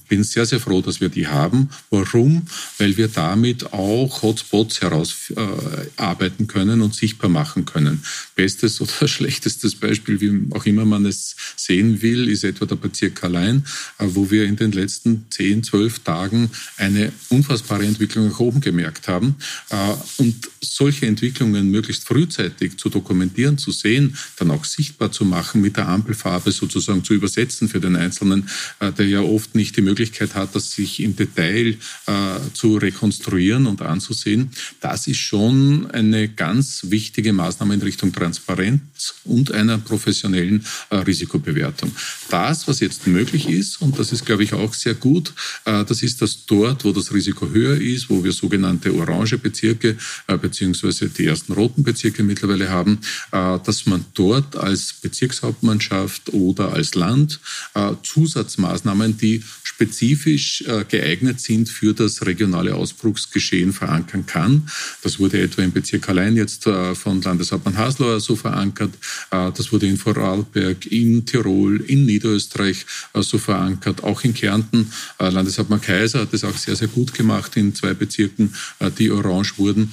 [0.09, 1.68] Bin sehr, sehr froh, dass wir die haben.
[1.90, 2.42] Warum?
[2.79, 8.03] Weil wir damit auch Hotspots herausarbeiten können und sichtbar machen können.
[8.35, 13.23] Bestes oder schlechtestes Beispiel, wie auch immer man es sehen will, ist etwa der Bezirk
[13.25, 13.65] Allein,
[13.99, 19.09] äh, wo wir in den letzten 10, 12 Tagen eine unfassbare Entwicklung nach oben gemerkt
[19.09, 19.37] haben.
[19.71, 25.61] Äh, und solche Entwicklungen möglichst frühzeitig zu dokumentieren, zu sehen, dann auch sichtbar zu machen,
[25.61, 28.49] mit der Ampelfarbe sozusagen zu übersetzen für den Einzelnen,
[28.81, 31.77] äh, der ja oft nicht die Möglichkeit hat, das sich im Detail
[32.55, 34.51] zu rekonstruieren und anzusehen.
[34.81, 41.92] Das ist schon eine ganz wichtige Maßnahme in Richtung Transparenz und einer professionellen äh, Risikobewertung.
[42.31, 45.33] Das, was jetzt möglich ist, und das ist, glaube ich, auch sehr gut,
[45.64, 49.96] äh, das ist, dass dort, wo das Risiko höher ist, wo wir sogenannte orange Bezirke
[50.27, 53.01] äh, beziehungsweise die ersten roten Bezirke mittlerweile haben,
[53.33, 57.40] äh, dass man dort als Bezirkshauptmannschaft oder als Land
[57.74, 64.68] äh, Zusatzmaßnahmen, die spezifisch äh, geeignet sind für das regionale Ausbruchsgeschehen verankern kann.
[65.03, 68.95] Das wurde etwa im Bezirk Allein jetzt von Landeshauptmann Haslauer so verankert.
[69.31, 74.91] Äh, das wurde in Vorarlberg, in Tirol, in Niederösterreich so verankert, auch in Kärnten.
[75.19, 78.55] Landeshauptmann Kaiser hat das auch sehr, sehr gut gemacht in zwei Bezirken,
[78.99, 79.93] die orange wurden.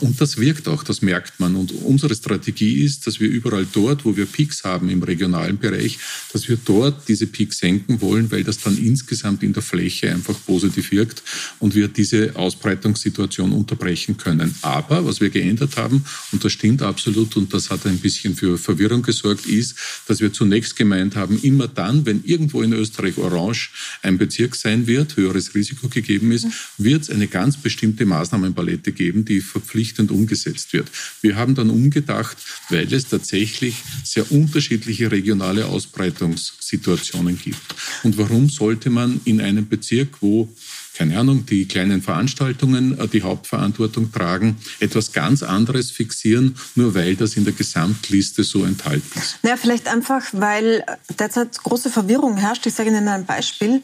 [0.00, 1.56] Und das wirkt auch, das merkt man.
[1.56, 5.98] Und unsere Strategie ist, dass wir überall dort, wo wir Peaks haben im regionalen Bereich,
[6.32, 10.36] dass wir dort diese Peaks senken wollen, weil das dann insgesamt in der Fläche einfach
[10.46, 11.22] positiv wirkt
[11.58, 14.54] und wir diese Ausbreitungssituation unterbrechen können.
[14.62, 18.56] Aber was wir geändert haben, und das stimmt absolut und das hat ein bisschen für
[18.58, 19.74] Verwirrung gesorgt, ist,
[20.06, 23.70] dass wir zunächst gemeint haben, immer dann, wenn irgendwo in Österreich Orange
[24.02, 26.46] ein Bezirk sein wird, höheres Risiko gegeben ist,
[26.78, 30.88] wird es eine ganz bestimmte Maßnahmenpalette geben, die verpflichtend umgesetzt wird.
[31.20, 32.36] Wir haben dann umgedacht,
[32.70, 37.60] weil es tatsächlich sehr unterschiedliche regionale Ausbreitungssituationen gibt.
[38.02, 40.48] Und warum sollte man in einem Bezirk, wo
[40.96, 47.16] keine Ahnung, die kleinen Veranstaltungen äh, die Hauptverantwortung tragen, etwas ganz anderes fixieren, nur weil
[47.16, 49.38] das in der Gesamtliste so enthalten ist?
[49.42, 50.84] Naja, vielleicht einfach, weil
[51.18, 52.66] derzeit große Verwirrung herrscht.
[52.66, 53.82] Ich sage Ihnen ein Beispiel.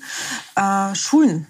[0.57, 1.47] Äh, Schulen,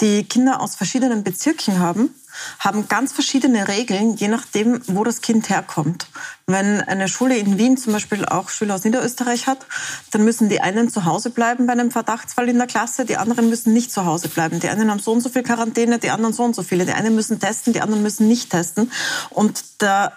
[0.00, 2.10] die Kinder aus verschiedenen Bezirken haben,
[2.58, 6.06] haben ganz verschiedene Regeln, je nachdem, wo das Kind herkommt.
[6.46, 9.66] Wenn eine Schule in Wien zum Beispiel auch Schüler aus Niederösterreich hat,
[10.10, 13.48] dann müssen die einen zu Hause bleiben bei einem Verdachtsfall in der Klasse, die anderen
[13.48, 14.60] müssen nicht zu Hause bleiben.
[14.60, 16.86] Die einen haben so und so viel Quarantäne, die anderen so und so viele.
[16.86, 18.90] Die einen müssen testen, die anderen müssen nicht testen.
[19.30, 20.12] Und der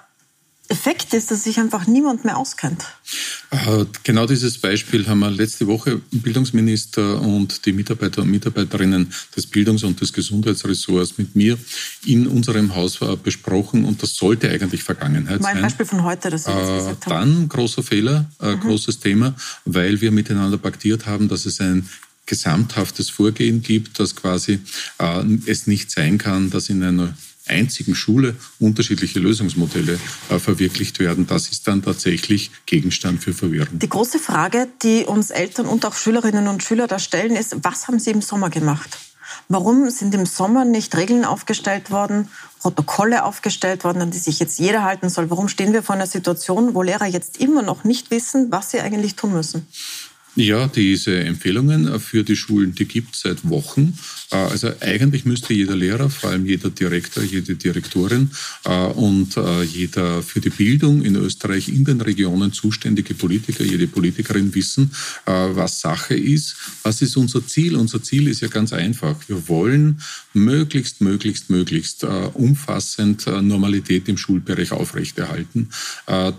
[0.70, 2.86] Effekt ist, dass sich einfach niemand mehr auskennt.
[3.52, 9.48] Äh, genau dieses Beispiel haben wir letzte Woche Bildungsminister und die Mitarbeiter und Mitarbeiterinnen des
[9.48, 11.58] Bildungs- und des Gesundheitsressorts mit mir
[12.06, 15.44] in unserem Haus äh, besprochen und das sollte eigentlich Vergangenheit sein.
[15.44, 17.32] War ein Beispiel von heute, das Sie jetzt äh, gesagt haben.
[17.32, 18.60] Dann großer Fehler, mhm.
[18.62, 21.90] großes Thema, weil wir miteinander paktiert haben, dass es ein
[22.26, 24.62] gesamthaftes Vorgehen gibt, dass quasi
[25.46, 27.14] es nicht sein kann, dass in einer
[27.48, 31.28] einzigen Schule unterschiedliche Lösungsmodelle äh, verwirklicht werden.
[31.28, 33.80] Das ist dann tatsächlich Gegenstand für Verwirrung.
[33.80, 37.88] Die große Frage, die uns Eltern und auch Schülerinnen und Schüler da stellen, ist, was
[37.88, 38.98] haben Sie im Sommer gemacht?
[39.50, 42.30] Warum sind im Sommer nicht Regeln aufgestellt worden,
[42.60, 45.30] Protokolle aufgestellt worden, an die sich jetzt jeder halten soll?
[45.30, 48.80] Warum stehen wir vor einer Situation, wo Lehrer jetzt immer noch nicht wissen, was sie
[48.80, 49.68] eigentlich tun müssen?
[50.36, 53.98] Ja, diese Empfehlungen für die Schulen, die gibt es seit Wochen.
[54.34, 58.32] Äh, also eigentlich müsste jeder Lehrer, vor allem jeder Direktor, jede Direktorin
[58.66, 63.88] äh, und äh, jeder für die Bildung in Österreich in den Regionen zuständige Politiker, jede
[63.88, 64.92] Politikerin wissen,
[65.26, 66.56] was Sache ist.
[66.84, 67.76] Was ist unser Ziel?
[67.76, 69.16] Unser Ziel ist ja ganz einfach.
[69.28, 70.02] Wir wollen
[70.34, 75.70] möglichst, möglichst, möglichst umfassend Normalität im Schulbereich aufrechterhalten.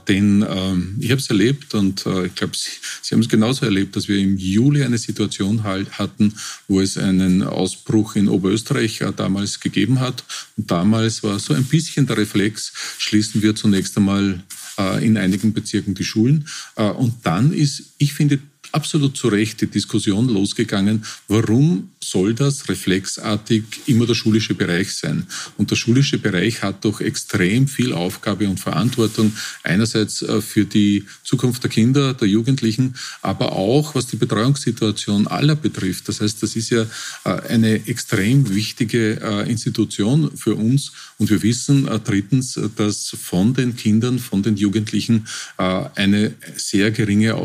[0.08, 2.70] Denn ähm, ich habe es erlebt und ich glaube, Sie,
[3.02, 6.34] Sie haben es genauso erlebt, dass wir im Juli eine Situation halt hatten,
[6.66, 7.83] wo es einen Ausbruch
[8.16, 10.24] in Oberösterreich damals gegeben hat.
[10.56, 14.42] Und damals war so ein bisschen der Reflex, schließen wir zunächst einmal
[14.78, 16.48] äh, in einigen Bezirken die Schulen.
[16.76, 18.38] Äh, und dann ist, ich finde,
[18.74, 25.26] absolut zu Recht die Diskussion losgegangen, warum soll das reflexartig immer der schulische Bereich sein?
[25.56, 29.32] Und der schulische Bereich hat doch extrem viel Aufgabe und Verantwortung,
[29.62, 35.56] einerseits äh, für die Zukunft der Kinder, der Jugendlichen, aber auch was die Betreuungssituation aller
[35.56, 36.08] betrifft.
[36.08, 36.82] Das heißt, das ist ja
[37.24, 43.76] äh, eine extrem wichtige äh, Institution für uns und wir wissen drittens, dass von den
[43.76, 47.36] Kindern, von den Jugendlichen eine sehr geringe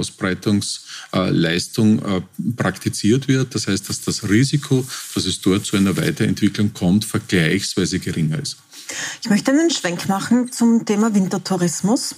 [1.23, 2.01] Ausbreitungsleistung
[2.55, 3.53] praktiziert wird.
[3.55, 8.57] Das heißt, dass das Risiko, dass es dort zu einer Weiterentwicklung kommt, vergleichsweise geringer ist.
[9.21, 12.15] Ich möchte einen Schwenk machen zum Thema Wintertourismus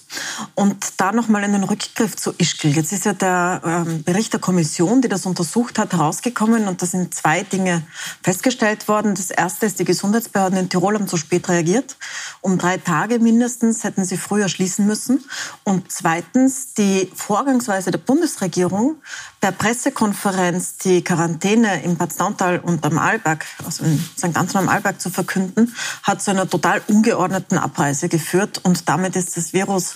[0.56, 2.70] und da nochmal einen Rückgriff zu Ischgl.
[2.70, 6.86] Jetzt ist ja der ähm, Bericht der Kommission, die das untersucht hat, herausgekommen und da
[6.86, 7.84] sind zwei Dinge
[8.24, 9.16] festgestellt worden.
[9.16, 11.98] Das erste ist, die Gesundheitsbehörden in Tirol haben zu spät reagiert.
[12.42, 15.24] Um drei Tage mindestens hätten sie früher schließen müssen.
[15.64, 18.96] Und zweitens, die Vorgangsweise der Bundesregierung,
[19.40, 24.38] per Pressekonferenz die Quarantäne im Bad Nauntal und am Arlberg, also in St.
[24.38, 29.36] Anton am Arlberg zu verkünden, hat zu einer total ungeordneten Abreise geführt und damit ist
[29.36, 29.96] das Virus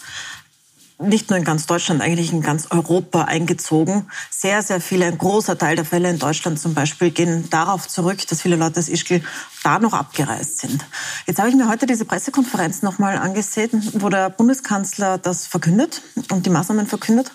[0.97, 4.09] nicht nur in ganz Deutschland, eigentlich in ganz Europa eingezogen.
[4.31, 8.25] Sehr, sehr viele, ein großer Teil der Fälle in Deutschland zum Beispiel gehen darauf zurück,
[8.27, 9.21] dass viele Leute aus Ischgl
[9.63, 10.85] da noch abgereist sind.
[11.27, 16.01] Jetzt habe ich mir heute diese Pressekonferenz nochmal angesehen, wo der Bundeskanzler das verkündet
[16.31, 17.31] und die Maßnahmen verkündet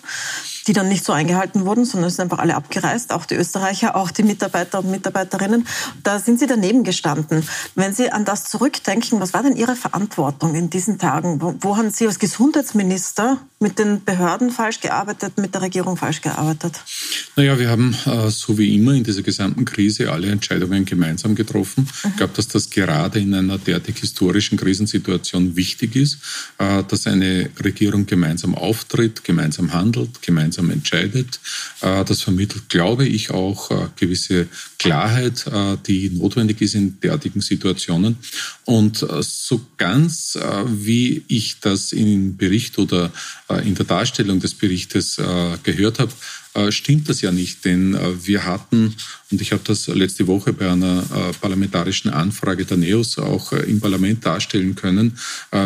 [0.67, 3.95] die dann nicht so eingehalten wurden, sondern es sind einfach alle abgereist, auch die Österreicher,
[3.95, 5.67] auch die Mitarbeiter und Mitarbeiterinnen.
[6.03, 7.43] Da sind Sie daneben gestanden.
[7.75, 11.41] Wenn Sie an das zurückdenken, was war denn Ihre Verantwortung in diesen Tagen?
[11.41, 16.21] Wo, wo haben Sie als Gesundheitsminister mit den Behörden falsch gearbeitet, mit der Regierung falsch
[16.21, 16.81] gearbeitet?
[17.35, 21.87] Naja, wir haben äh, so wie immer in dieser gesamten Krise alle Entscheidungen gemeinsam getroffen.
[22.03, 22.09] Mhm.
[22.09, 26.17] Ich glaube, dass das gerade in einer derartig historischen Krisensituation wichtig ist,
[26.57, 31.39] äh, dass eine Regierung gemeinsam auftritt, gemeinsam handelt, gemeinsam gemeinsam entscheidet.
[31.81, 37.41] Äh, das vermittelt, glaube ich, auch äh, gewisse Klarheit, äh, die notwendig ist in derartigen
[37.41, 38.17] Situationen.
[38.65, 43.11] Und so ganz, wie ich das im Bericht oder
[43.65, 45.17] in der Darstellung des Berichtes
[45.63, 46.11] gehört habe,
[46.69, 48.95] stimmt das ja nicht, denn äh, wir hatten,
[49.31, 53.79] und ich habe das letzte Woche bei einer äh, parlamentarischen Anfrage der NEOS auch im
[53.79, 55.17] Parlament darstellen können,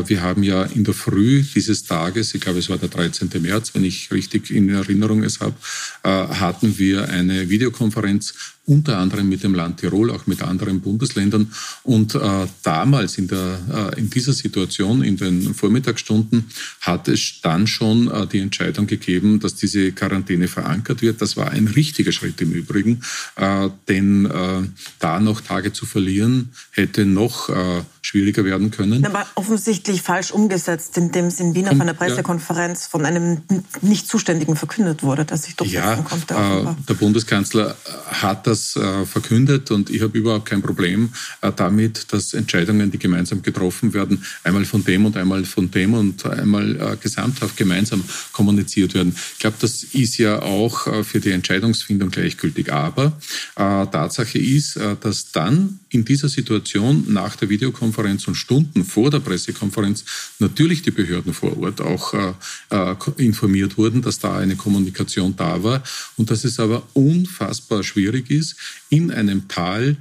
[0.06, 3.30] wir haben ja in der Früh dieses Tages, ich glaube es war der 13.
[3.42, 5.56] März, wenn ich richtig in Erinnerung es habe,
[6.04, 8.34] hatten wir eine Videokonferenz
[8.66, 11.52] unter anderem mit dem Land Tirol, auch mit anderen Bundesländern.
[11.84, 16.46] Und äh, damals in, der, äh, in dieser Situation, in den Vormittagsstunden,
[16.82, 21.22] hat es dann schon äh, die Entscheidung gegeben, dass diese Quarantäne verankert wird.
[21.22, 23.02] Das war ein richtiger Schritt im Übrigen,
[23.36, 24.64] äh, denn äh,
[25.00, 29.06] da noch Tage zu verlieren, hätte noch äh, schwieriger werden können.
[29.06, 32.90] Aber offensichtlich falsch umgesetzt, indem es in Wien auf einer Pressekonferenz ja.
[32.90, 33.42] von einem
[33.82, 36.34] nicht Zuständigen verkündet wurde, dass sich durchsetzen ja, konnte.
[36.34, 37.76] Äh, der Bundeskanzler
[38.08, 41.10] hat das äh, verkündet und ich habe überhaupt kein Problem
[41.42, 45.94] äh, damit, dass Entscheidungen, die gemeinsam getroffen werden, einmal von dem und einmal von dem
[45.94, 49.16] und einmal äh, gesamthaft gemeinsam kommuniziert werden.
[49.34, 52.72] Ich glaube, das ist ja auch äh, für die Entscheidungsfindung gleichgültig.
[52.72, 53.20] Aber
[53.56, 59.22] äh, Tatsache ist, dass dann in dieser Situation nach der Videokonferenz und Stunden vor der
[59.22, 60.04] Pressekonferenz
[60.40, 62.34] natürlich die Behörden vor Ort auch äh,
[62.70, 65.82] äh informiert wurden, dass da eine Kommunikation da war
[66.18, 68.45] und dass es aber unfassbar schwierig ist,
[68.90, 69.98] in einem Tal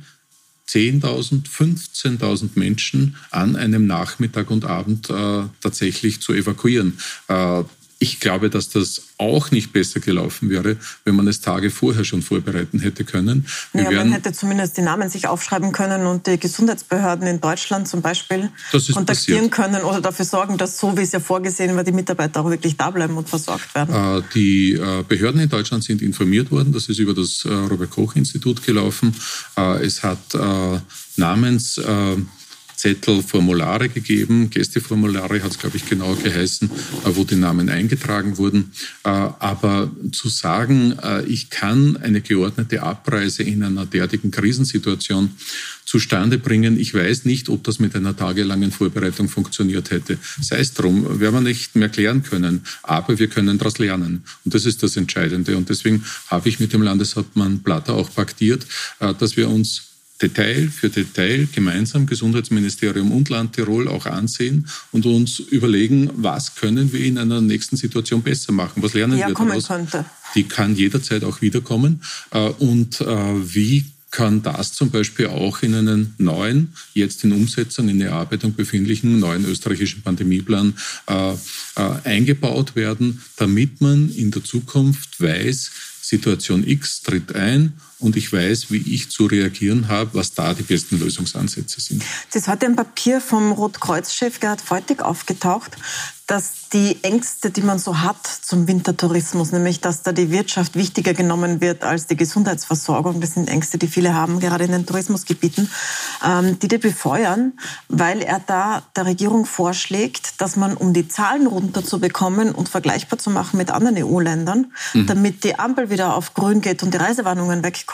[0.68, 6.98] 10.000, 15.000 Menschen an einem Nachmittag und Abend äh, tatsächlich zu evakuieren.
[7.28, 7.64] Äh,
[8.04, 12.20] Ich glaube, dass das auch nicht besser gelaufen wäre, wenn man es Tage vorher schon
[12.20, 13.46] vorbereiten hätte können.
[13.72, 17.88] Wir ja, man hätte zumindest die Namen sich aufschreiben können und die Gesundheitsbehörden in Deutschland
[17.88, 18.50] zum Beispiel
[18.92, 19.50] kontaktieren passiert.
[19.52, 22.76] können oder dafür sorgen, dass so wie es ja vorgesehen war, die Mitarbeiter auch wirklich
[22.76, 23.94] da bleiben und versorgt werden.
[23.94, 26.74] Äh, die äh, Behörden in Deutschland sind informiert worden.
[26.74, 29.14] Das ist über das äh, Robert Koch Institut gelaufen.
[29.80, 30.36] Es hat
[31.16, 31.80] Namens
[32.84, 38.36] Zettel Formulare gegeben, Gästeformulare hat es, glaube ich, genau geheißen, äh, wo die Namen eingetragen
[38.36, 38.72] wurden.
[39.04, 45.30] Äh, aber zu sagen, äh, ich kann eine geordnete Abreise in einer derartigen Krisensituation
[45.86, 46.78] zustande bringen.
[46.78, 50.18] Ich weiß nicht, ob das mit einer tagelangen Vorbereitung funktioniert hätte.
[50.42, 54.24] Sei es drum, werden wir nicht mehr klären können, aber wir können daraus lernen.
[54.44, 55.56] Und das ist das Entscheidende.
[55.56, 58.66] Und deswegen habe ich mit dem Landeshauptmann Platter auch paktiert,
[58.98, 65.40] dass wir uns Detail für Detail gemeinsam Gesundheitsministerium und Land Tirol auch ansehen und uns
[65.40, 69.66] überlegen, was können wir in einer nächsten Situation besser machen, was lernen ja, wir daraus.
[69.66, 70.04] Könnte.
[70.34, 75.74] Die kann jederzeit auch wiederkommen äh, und äh, wie kann das zum Beispiel auch in
[75.74, 80.74] einen neuen, jetzt in Umsetzung, in Erarbeitung befindlichen neuen österreichischen Pandemieplan
[81.08, 81.36] äh, äh,
[82.04, 87.72] eingebaut werden, damit man in der Zukunft weiß, Situation X tritt ein
[88.04, 92.02] und ich weiß, wie ich zu reagieren habe, was da die besten Lösungsansätze sind.
[92.28, 95.76] Es ist heute ein Papier vom Rotkreuz-Chef Gerhard Feutig aufgetaucht,
[96.26, 101.12] dass die Ängste, die man so hat zum Wintertourismus, nämlich dass da die Wirtschaft wichtiger
[101.12, 105.70] genommen wird als die Gesundheitsversorgung, das sind Ängste, die viele haben, gerade in den Tourismusgebieten,
[106.24, 107.52] ähm, die die befeuern,
[107.88, 113.28] weil er da der Regierung vorschlägt, dass man, um die Zahlen runterzubekommen und vergleichbar zu
[113.28, 115.06] machen mit anderen EU-Ländern, mhm.
[115.06, 117.93] damit die Ampel wieder auf grün geht und die Reisewarnungen wegkommen,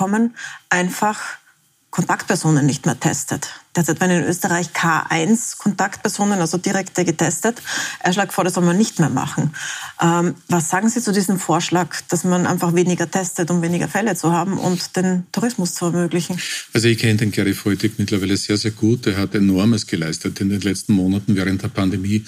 [0.68, 1.20] einfach
[1.90, 3.60] Kontaktpersonen nicht mehr testet.
[3.76, 7.62] Derzeit werden in Österreich K1-Kontaktpersonen, also direkte getestet.
[8.00, 9.54] Er schlägt vor, das soll man nicht mehr machen.
[10.02, 14.16] Ähm, was sagen Sie zu diesem Vorschlag, dass man einfach weniger testet, um weniger Fälle
[14.16, 16.40] zu haben und den Tourismus zu ermöglichen?
[16.72, 19.06] Also ich kenne den Gary Feutig mittlerweile sehr, sehr gut.
[19.06, 22.24] Er hat enormes geleistet in den letzten Monaten während der Pandemie.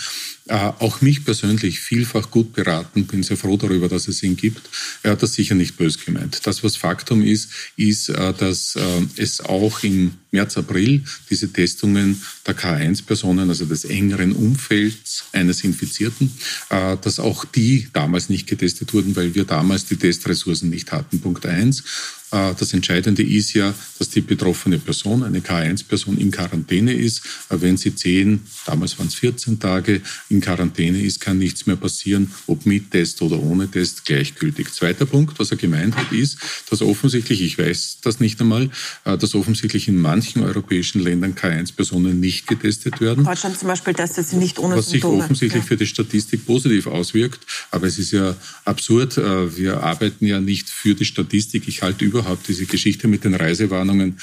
[0.46, 3.07] Äh, auch mich persönlich vielfach gut beraten.
[3.07, 4.70] Bin sehr froh darüber, dass es ihn gibt.
[5.02, 6.46] Er hat das sicher nicht böse gemeint.
[6.46, 8.81] Das, was Faktum ist, ist, äh, dass äh,
[9.16, 16.33] es auch im März, April diese Testungen der K1-Personen, also des engeren Umfelds eines Infizierten,
[16.71, 21.21] äh, dass auch die damals nicht getestet wurden, weil wir damals die Testressourcen nicht hatten.
[21.21, 21.85] Punkt eins.
[22.33, 27.23] Äh, das Entscheidende ist ja, dass die betroffene Person, eine K1-Person, in Quarantäne ist.
[27.51, 31.77] Äh, wenn sie 10, damals waren es 14 Tage, in Quarantäne ist, kann nichts mehr
[31.77, 34.73] passieren, ob mit Test oder ohne Test, gleichgültig.
[34.73, 36.38] Zweiter Punkt, was er gemeint hat, ist,
[36.71, 38.71] dass offensichtlich, ich weiß das nicht einmal,
[39.05, 43.25] dass offensichtlich in manchen europäischen Ländern K1-Personen nicht getestet werden.
[43.25, 45.16] Deutschland zum Beispiel testet sie nicht ohne Was Symptome.
[45.16, 45.68] sich offensichtlich ja.
[45.68, 47.40] für die Statistik positiv auswirkt.
[47.71, 49.18] Aber es ist ja absurd.
[49.18, 51.68] Äh, wir arbeiten ja nicht für die Statistik.
[51.68, 54.18] Ich halte überhaupt diese Geschichte mit den Reisewarnungen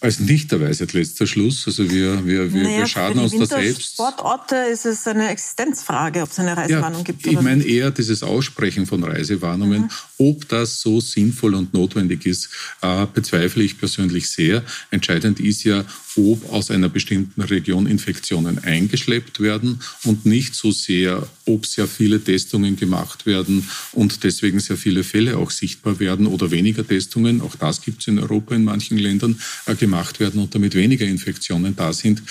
[0.00, 1.66] als nicht der Weisheit letzter Schluss.
[1.66, 3.94] Also wir, wir, wir, naja, wir schaden uns da selbst.
[3.94, 7.26] Sportorte ist es eine Existenzfrage, ob es eine Reisewarnung ja, gibt.
[7.26, 9.82] Oder ich meine eher dieses Aussprechen von Reisewarnungen.
[9.82, 9.90] Mhm.
[10.18, 12.50] Ob das so sinnvoll und notwendig ist,
[12.82, 14.64] äh, bezweifle ich persönlich sehr.
[14.90, 15.84] Entscheidend ist ja,
[16.16, 22.22] ob aus einer bestimmten Region Infektionen eingeschleppt werden und nicht so sehr, ob sehr viele
[22.22, 27.54] Testungen gemacht werden und deswegen sehr viele Fälle auch sichtbar werden oder weniger Testungen, auch
[27.56, 31.76] das gibt es in Europa in manchen Ländern, äh, gemacht werden und damit weniger Infektionen
[31.76, 32.22] da sind.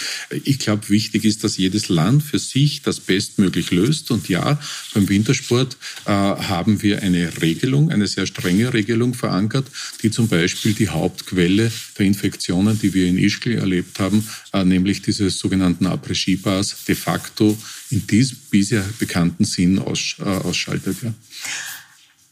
[0.43, 4.12] Ich glaube, wichtig ist, dass jedes Land für sich das bestmöglich löst.
[4.12, 4.60] Und ja,
[4.93, 9.68] beim Wintersport äh, haben wir eine Regelung, eine sehr strenge Regelung verankert,
[10.02, 15.02] die zum Beispiel die Hauptquelle der Infektionen, die wir in Ischgl erlebt haben, äh, nämlich
[15.02, 17.58] diese sogenannten Après-Ski-Bars, de facto
[17.90, 20.98] in diesem bisher bekannten Sinn äh, ausschaltet.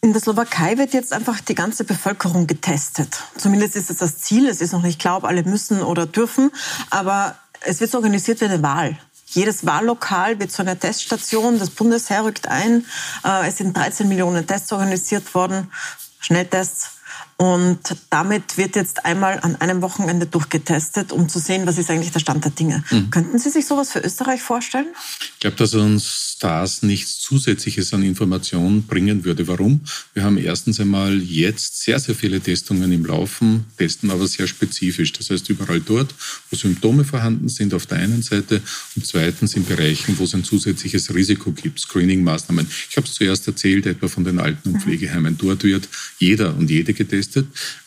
[0.02, 3.24] In der Slowakei wird jetzt einfach die ganze Bevölkerung getestet.
[3.38, 4.48] Zumindest ist es das Ziel.
[4.48, 6.52] Es ist noch nicht klar, ob alle müssen oder dürfen.
[6.92, 9.00] Aber es wird so organisiert wie eine Wahl.
[9.36, 11.60] Jedes Wahllokal wird zu einer Teststation.
[11.60, 12.86] Das Bundesheer rückt ein.
[13.26, 15.70] Äh, es sind 13 Millionen Tests organisiert worden.
[16.22, 16.92] Schnelltests.
[17.38, 22.14] Und damit wird jetzt einmal an einem Wochenende durchgetestet, um zu sehen, was ist eigentlich
[22.14, 22.82] der Stand der Dinge.
[22.90, 23.10] Mhm.
[23.10, 24.88] Könnten Sie sich sowas für Österreich vorstellen?
[25.34, 29.50] Ich glaube, dass uns das nichts Zusätzliches an Informationen bringen würde.
[29.50, 29.82] Warum?
[30.14, 35.12] Wir haben erstens einmal jetzt sehr, sehr viele Testungen im Laufen, testen aber sehr spezifisch.
[35.12, 36.14] Das heißt, überall dort,
[36.50, 38.62] wo Symptome vorhanden sind, auf der einen Seite
[38.96, 42.66] und zweitens in Bereichen, wo es ein zusätzliches Risiko gibt, Screening-Maßnahmen.
[42.90, 44.82] Ich habe es zuerst erzählt, etwa von den Alten- und mhm.
[44.82, 45.38] Pflegeheimen.
[45.38, 47.25] Dort wird jeder und jede getestet.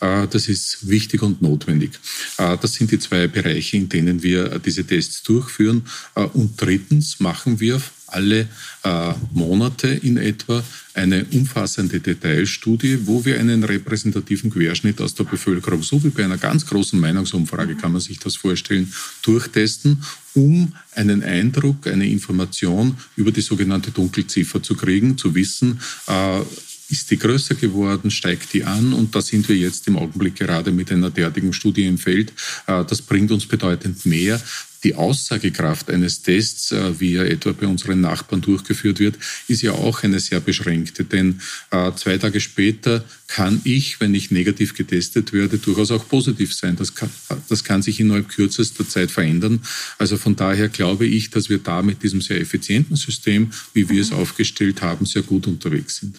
[0.00, 1.92] Äh, das ist wichtig und notwendig.
[2.38, 5.82] Äh, das sind die zwei Bereiche, in denen wir diese Tests durchführen.
[6.14, 8.48] Äh, und drittens machen wir alle
[8.84, 10.62] äh, Monate in etwa
[10.94, 16.38] eine umfassende Detailstudie, wo wir einen repräsentativen Querschnitt aus der Bevölkerung, so wie bei einer
[16.38, 20.02] ganz großen Meinungsumfrage kann man sich das vorstellen, durchtesten,
[20.34, 26.40] um einen Eindruck, eine Information über die sogenannte Dunkelziffer zu kriegen, zu wissen, äh,
[26.88, 30.70] ist die größer geworden, steigt die an und da sind wir jetzt im Augenblick gerade
[30.70, 32.32] mit einer derartigen Studie im Feld.
[32.66, 34.40] Äh, das bringt uns bedeutend mehr
[34.84, 39.18] die Aussagekraft eines Tests, äh, wie er etwa bei unseren Nachbarn durchgeführt wird,
[39.48, 41.04] ist ja auch eine sehr beschränkte.
[41.04, 46.54] Denn äh, zwei Tage später kann ich, wenn ich negativ getestet werde, durchaus auch positiv
[46.54, 46.76] sein.
[46.76, 47.10] Das kann,
[47.48, 49.60] das kann sich innerhalb kürzester Zeit verändern.
[49.98, 54.00] Also von daher glaube ich, dass wir da mit diesem sehr effizienten System, wie wir
[54.00, 54.18] es mhm.
[54.18, 56.18] aufgestellt haben, sehr gut unterwegs sind.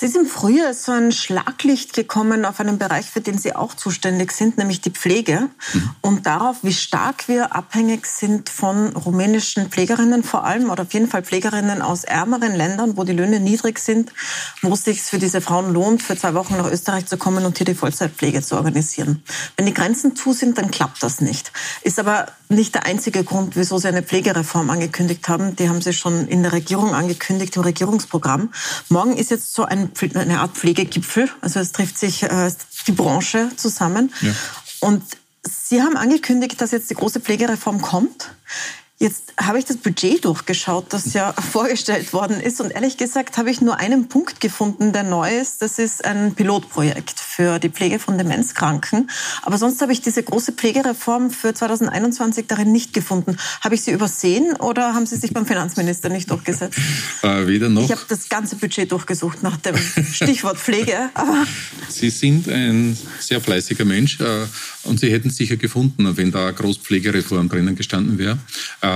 [0.00, 4.32] Sie sind früher so ein Schlaglicht gekommen auf einen Bereich, für den Sie auch zuständig
[4.32, 5.50] sind, nämlich die Pflege.
[5.74, 5.90] Mhm.
[6.00, 11.08] Und darauf, wie stark wir abhängig sind von rumänischen Pflegerinnen vor allem oder auf jeden
[11.08, 14.12] Fall Pflegerinnen aus ärmeren Ländern, wo die Löhne niedrig sind,
[14.62, 17.58] wo es sich für diese Frauen lohnt, für zwei Wochen nach Österreich zu kommen und
[17.58, 19.22] hier die Vollzeitpflege zu organisieren.
[19.56, 21.52] Wenn die Grenzen zu sind, dann klappt das nicht.
[21.82, 25.56] Ist aber nicht der einzige Grund, wieso Sie eine Pflegereform angekündigt haben.
[25.56, 28.52] Die haben Sie schon in der Regierung angekündigt, im Regierungsprogramm.
[28.88, 31.30] Morgen ist jetzt so ein eine Art Pflegegipfel.
[31.40, 32.50] Also es trifft sich äh,
[32.86, 34.12] die Branche zusammen.
[34.20, 34.32] Ja.
[34.80, 35.02] Und
[35.42, 38.32] Sie haben angekündigt, dass jetzt die große Pflegereform kommt.
[39.02, 42.60] Jetzt habe ich das Budget durchgeschaut, das ja vorgestellt worden ist.
[42.60, 45.62] Und ehrlich gesagt habe ich nur einen Punkt gefunden, der neu ist.
[45.62, 49.10] Das ist ein Pilotprojekt für die Pflege von Demenzkranken.
[49.40, 53.38] Aber sonst habe ich diese große Pflegereform für 2021 darin nicht gefunden.
[53.62, 56.78] Habe ich sie übersehen oder haben Sie sich beim Finanzminister nicht durchgesetzt?
[57.22, 57.82] Äh, weder noch.
[57.82, 59.76] Ich habe das ganze Budget durchgesucht nach dem
[60.12, 61.08] Stichwort Pflege.
[61.14, 61.46] Aber
[61.88, 64.46] Sie sind ein sehr fleißiger Mensch äh,
[64.82, 68.38] und Sie hätten es sicher gefunden, wenn da Großpflegereform drinnen gestanden wäre.
[68.82, 68.89] Äh,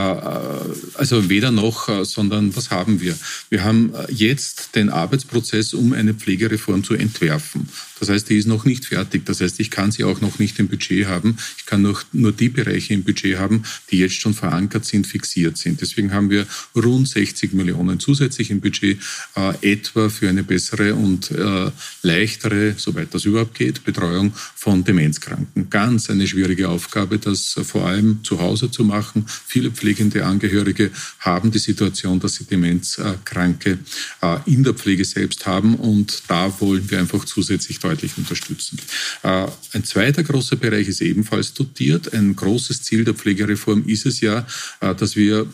[0.94, 3.16] also weder noch, äh, sondern was haben wir?
[3.50, 7.68] Wir haben äh, jetzt den Arbeitsprozess, um eine Pflegereform zu entwerfen.
[8.04, 9.24] Das heißt, die ist noch nicht fertig.
[9.24, 11.38] Das heißt, ich kann sie auch noch nicht im Budget haben.
[11.56, 15.56] Ich kann noch nur die Bereiche im Budget haben, die jetzt schon verankert sind, fixiert
[15.56, 15.80] sind.
[15.80, 16.46] Deswegen haben wir
[16.76, 18.98] rund 60 Millionen zusätzlich im Budget,
[19.36, 21.70] äh, etwa für eine bessere und äh,
[22.02, 25.70] leichtere, soweit das überhaupt geht, Betreuung von Demenzkranken.
[25.70, 29.24] Ganz eine schwierige Aufgabe, das vor allem zu Hause zu machen.
[29.46, 30.90] Viele pflegende Angehörige
[31.20, 33.78] haben die Situation, dass sie Demenzkranke
[34.20, 38.78] äh, in der Pflege selbst haben und da wollen wir einfach zusätzlich deutlich unterstützen.
[39.22, 42.12] Äh, ein zweiter großer Bereich ist ebenfalls dotiert.
[42.12, 44.46] Ein großes Ziel der Pflegereform ist es ja,
[44.80, 45.46] äh, dass wir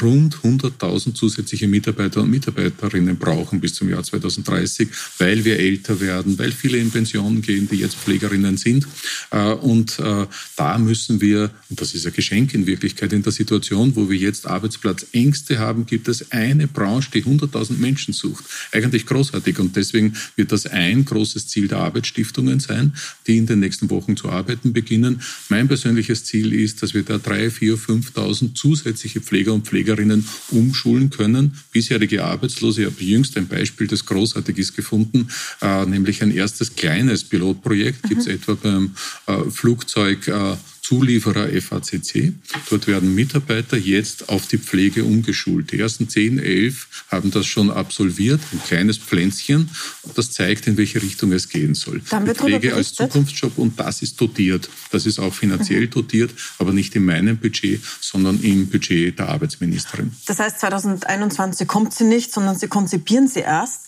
[0.00, 4.88] rund 100.000 zusätzliche Mitarbeiter und Mitarbeiterinnen brauchen bis zum Jahr 2030,
[5.18, 8.86] weil wir älter werden, weil viele in Pension gehen, die jetzt Pflegerinnen sind.
[9.30, 10.26] Äh, und äh,
[10.56, 14.16] da müssen wir, und das ist ein Geschenk in Wirklichkeit, in der Situation, wo wir
[14.16, 18.44] jetzt Arbeitsplatzängste haben, gibt es eine Branche, die 100.000 Menschen sucht.
[18.72, 19.58] Eigentlich großartig.
[19.58, 22.92] Und deswegen wird das ein großes Ziel der Arbeitsstiftungen sein,
[23.26, 25.20] die in den nächsten Wochen zu arbeiten beginnen.
[25.48, 30.26] Mein persönliches Ziel ist, dass wir da 3.000, 4.000, 5.000 zusätzliche Pflege Pfleger und Pflegerinnen
[30.50, 31.54] umschulen können.
[31.72, 35.28] Bisherige Arbeitslose, ich habe jüngst ein Beispiel, das großartig ist, gefunden,
[35.62, 38.94] äh, nämlich ein erstes kleines Pilotprojekt, gibt es etwa beim
[39.26, 40.56] äh, Flugzeug äh,
[40.90, 42.32] Zulieferer FACC.
[42.68, 45.70] Dort werden Mitarbeiter jetzt auf die Pflege umgeschult.
[45.70, 49.70] Die ersten 10, 11 haben das schon absolviert, ein kleines Pflänzchen.
[50.16, 52.02] Das zeigt, in welche Richtung es gehen soll.
[52.10, 54.68] Dann die Pflege als Zukunftsjob und das ist dotiert.
[54.90, 55.90] Das ist auch finanziell mhm.
[55.90, 60.10] dotiert, aber nicht in meinem Budget, sondern im Budget der Arbeitsministerin.
[60.26, 63.82] Das heißt, 2021 kommt sie nicht, sondern Sie konzipieren sie erst.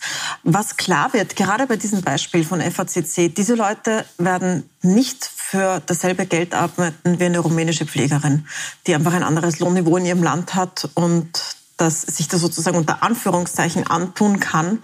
[0.45, 6.25] Was klar wird, gerade bei diesem Beispiel von FACC, diese Leute werden nicht für dasselbe
[6.25, 8.47] Geld arbeiten wie eine rumänische Pflegerin,
[8.87, 11.29] die einfach ein anderes Lohnniveau in ihrem Land hat und
[11.77, 14.83] dass sich das sozusagen unter Anführungszeichen antun kann,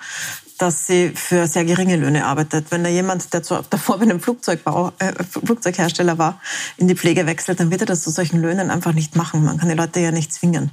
[0.58, 2.66] dass sie für sehr geringe Löhne arbeitet.
[2.70, 6.38] Wenn da jemand, der davor bei einem Flugzeugbau, äh, Flugzeughersteller war,
[6.76, 9.46] in die Pflege wechselt, dann wird er das zu solchen Löhnen einfach nicht machen.
[9.46, 10.72] Man kann die Leute ja nicht zwingen.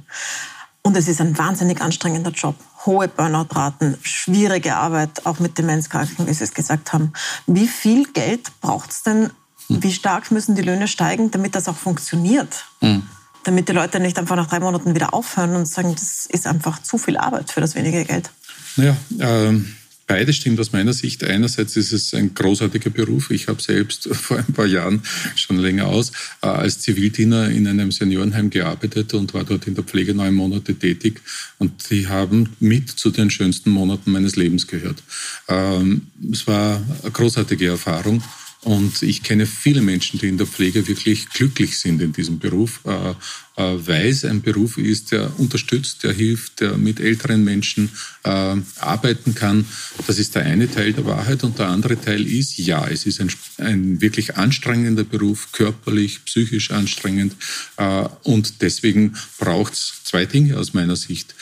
[0.82, 2.56] Und es ist ein wahnsinnig anstrengender Job.
[2.84, 7.14] Hohe Burnout-Raten, schwierige Arbeit, auch mit Demenzkranken, wie Sie es gesagt haben.
[7.46, 9.30] Wie viel Geld braucht es denn
[9.68, 12.64] wie stark müssen die Löhne steigen, damit das auch funktioniert?
[12.80, 13.02] Mhm.
[13.44, 16.82] Damit die Leute nicht einfach nach drei Monaten wieder aufhören und sagen, das ist einfach
[16.82, 18.30] zu viel Arbeit für das wenige Geld.
[18.76, 21.24] Naja, ähm, Beides stimmt aus meiner Sicht.
[21.24, 23.32] Einerseits ist es ein großartiger Beruf.
[23.32, 25.02] Ich habe selbst vor ein paar Jahren
[25.34, 26.12] schon länger aus
[26.42, 30.76] äh, als Zivildiener in einem Seniorenheim gearbeitet und war dort in der Pflege neun Monate
[30.76, 31.20] tätig.
[31.58, 35.02] Und die haben mit zu den schönsten Monaten meines Lebens gehört.
[35.48, 38.22] Ähm, es war eine großartige Erfahrung.
[38.66, 42.80] Und ich kenne viele Menschen, die in der Pflege wirklich glücklich sind in diesem Beruf,
[42.84, 43.14] äh, äh,
[43.54, 47.92] weil es ein Beruf ist, der unterstützt, der hilft, der mit älteren Menschen
[48.24, 49.66] äh, arbeiten kann.
[50.08, 51.44] Das ist der eine Teil der Wahrheit.
[51.44, 56.72] Und der andere Teil ist, ja, es ist ein, ein wirklich anstrengender Beruf, körperlich, psychisch
[56.72, 57.36] anstrengend.
[58.24, 61.36] Und deswegen braucht es zwei Dinge aus meiner Sicht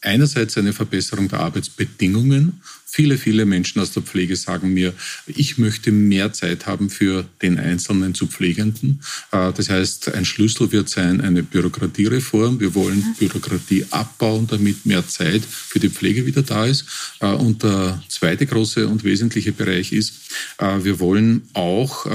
[0.00, 2.60] einerseits eine Verbesserung der Arbeitsbedingungen.
[2.86, 4.94] Viele, viele Menschen aus der Pflege sagen mir,
[5.26, 9.00] ich möchte mehr Zeit haben für den Einzelnen zu Pflegenden.
[9.32, 12.60] Äh, das heißt, ein Schlüssel wird sein eine Bürokratiereform.
[12.60, 13.14] Wir wollen mhm.
[13.18, 16.84] Bürokratie abbauen, damit mehr Zeit für die Pflege wieder da ist.
[17.20, 20.14] Äh, und der zweite große und wesentliche Bereich ist,
[20.58, 22.06] äh, wir wollen auch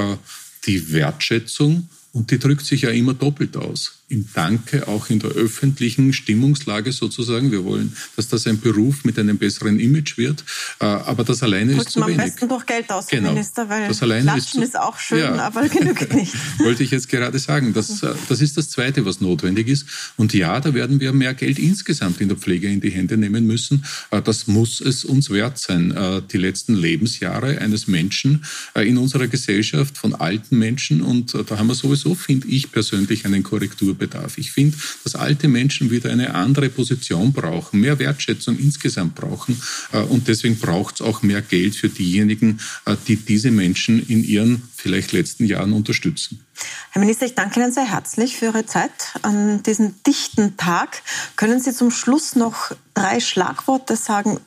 [0.65, 4.02] die Wertschätzung und die drückt sich ja immer doppelt aus.
[4.14, 7.51] Im Danke, auch in der öffentlichen Stimmungslage sozusagen.
[7.51, 10.43] Wir wollen, dass das ein Beruf mit einem besseren Image wird.
[10.80, 12.20] Äh, aber das alleine Drückt ist zu wenig.
[12.20, 13.32] am besten durch Geld aus, genau.
[13.32, 15.34] Minister, weil das alleine Klatschen ist, zu, ist auch schön, ja.
[15.38, 16.32] aber genügt nicht.
[16.59, 17.74] Wollte ich jetzt gerade sagen.
[17.74, 19.88] Das, äh, das ist das Zweite, was notwendig ist.
[20.16, 23.47] Und ja, da werden wir mehr Geld insgesamt in der Pflege in die Hände nehmen
[23.47, 23.84] müssen.
[24.11, 26.24] Äh, das muss es uns wert sein.
[26.32, 28.45] Die letzten Lebensjahre eines Menschen
[28.76, 33.43] in unserer Gesellschaft von alten Menschen und da haben wir sowieso, finde ich persönlich, einen
[33.43, 34.02] Korrekturbedarf.
[34.37, 39.61] Ich finde, dass alte Menschen wieder eine andere Position brauchen, mehr Wertschätzung insgesamt brauchen.
[39.91, 44.23] Äh, und deswegen braucht es auch mehr Geld für diejenigen, äh, die diese Menschen in
[44.23, 46.43] ihren vielleicht letzten Jahren unterstützen.
[46.91, 48.91] Herr Minister, ich danke Ihnen sehr herzlich für Ihre Zeit
[49.21, 51.01] an diesem dichten Tag.
[51.35, 54.39] Können Sie zum Schluss noch drei Schlagworte sagen?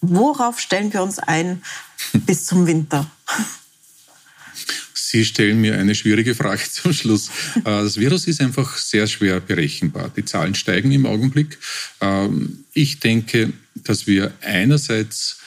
[0.00, 1.62] Worauf stellen wir uns ein
[2.12, 3.08] bis zum Winter?
[5.12, 7.28] Sie stellen mir eine schwierige Frage zum Schluss.
[7.56, 10.10] Äh, das Virus ist einfach sehr schwer berechenbar.
[10.16, 11.58] Die Zahlen steigen im Augenblick.
[12.00, 15.41] Ähm, ich denke, dass wir einerseits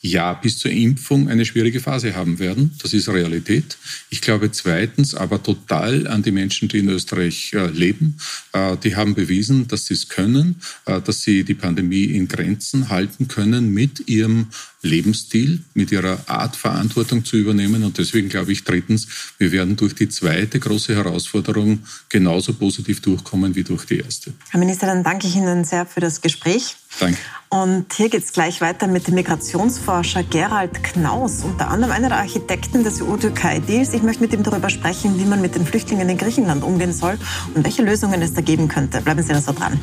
[0.00, 2.72] ja bis zur Impfung eine schwierige Phase haben werden.
[2.82, 3.76] Das ist Realität.
[4.10, 8.18] Ich glaube zweitens aber total an die Menschen, die in Österreich äh, leben.
[8.52, 13.28] Äh, die haben bewiesen, dass sie es können, dass sie die Pandemie in Grenzen halten
[13.28, 14.46] können mit ihrem
[14.82, 17.84] Lebensstil, mit ihrer Art Verantwortung zu übernehmen.
[17.84, 23.54] Und deswegen glaube ich drittens, wir werden durch die zweite große Herausforderung genauso positiv durchkommen
[23.54, 24.32] wie durch die erste.
[24.50, 26.76] Herr Minister, dann danke ich Ihnen sehr für das Gespräch.
[26.98, 27.18] Danke.
[27.48, 32.18] Und hier geht es gleich weiter mit dem Migrationsforscher Gerald Knaus, unter anderem einer der
[32.18, 33.94] Architekten des EU-Türkei-Deals.
[33.94, 37.18] Ich möchte mit ihm darüber sprechen, wie man mit den Flüchtlingen in Griechenland umgehen soll
[37.54, 39.00] und welche Lösungen es da geben könnte.
[39.00, 39.78] Bleiben Sie also dran.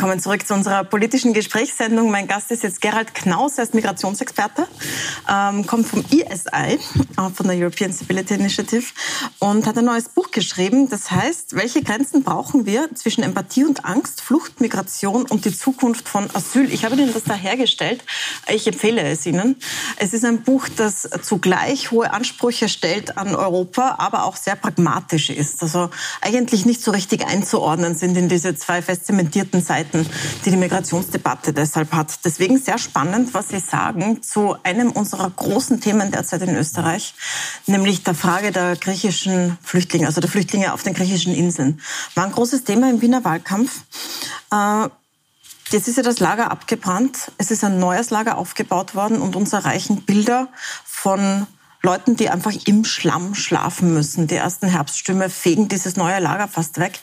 [0.00, 2.10] Willkommen zurück zu unserer politischen Gesprächssendung.
[2.10, 4.66] Mein Gast ist jetzt Gerald Knaus, er ist Migrationsexperte,
[5.30, 6.78] ähm, kommt vom ESI, äh,
[7.34, 8.86] von der European Stability Initiative
[9.40, 10.88] und hat ein neues Buch geschrieben.
[10.88, 16.08] Das heißt, welche Grenzen brauchen wir zwischen Empathie und Angst, Flucht, Migration und die Zukunft
[16.08, 16.72] von Asyl?
[16.72, 18.02] Ich habe Ihnen das da hergestellt.
[18.48, 19.56] Ich empfehle es Ihnen.
[19.98, 25.28] Es ist ein Buch, das zugleich hohe Ansprüche stellt an Europa, aber auch sehr pragmatisch
[25.28, 25.62] ist.
[25.62, 25.90] Also
[26.22, 30.06] eigentlich nicht so richtig einzuordnen sind in diese zwei fest zementierten Seiten Seiten,
[30.44, 32.24] die die Migrationsdebatte deshalb hat.
[32.24, 37.14] Deswegen sehr spannend, was Sie sagen zu einem unserer großen Themen derzeit in Österreich,
[37.66, 41.80] nämlich der Frage der griechischen Flüchtlinge, also der Flüchtlinge auf den griechischen Inseln.
[42.14, 43.82] War ein großes Thema im Wiener Wahlkampf.
[44.52, 44.88] Äh,
[45.70, 47.32] jetzt ist ja das Lager abgebrannt.
[47.38, 50.48] Es ist ein neues Lager aufgebaut worden und uns erreichen Bilder
[50.84, 51.46] von
[51.82, 54.26] Leuten, die einfach im Schlamm schlafen müssen.
[54.26, 57.00] Die ersten Herbststürme fegen dieses neue Lager fast weg.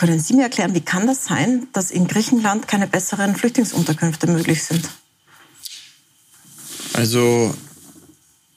[0.00, 4.62] Können Sie mir erklären, wie kann das sein, dass in Griechenland keine besseren Flüchtlingsunterkünfte möglich
[4.62, 4.88] sind?
[6.94, 7.54] Also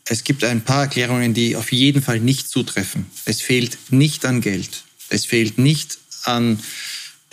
[0.05, 3.07] es gibt ein paar Erklärungen, die auf jeden Fall nicht zutreffen.
[3.25, 4.85] Es fehlt nicht an Geld.
[5.09, 6.59] Es fehlt nicht an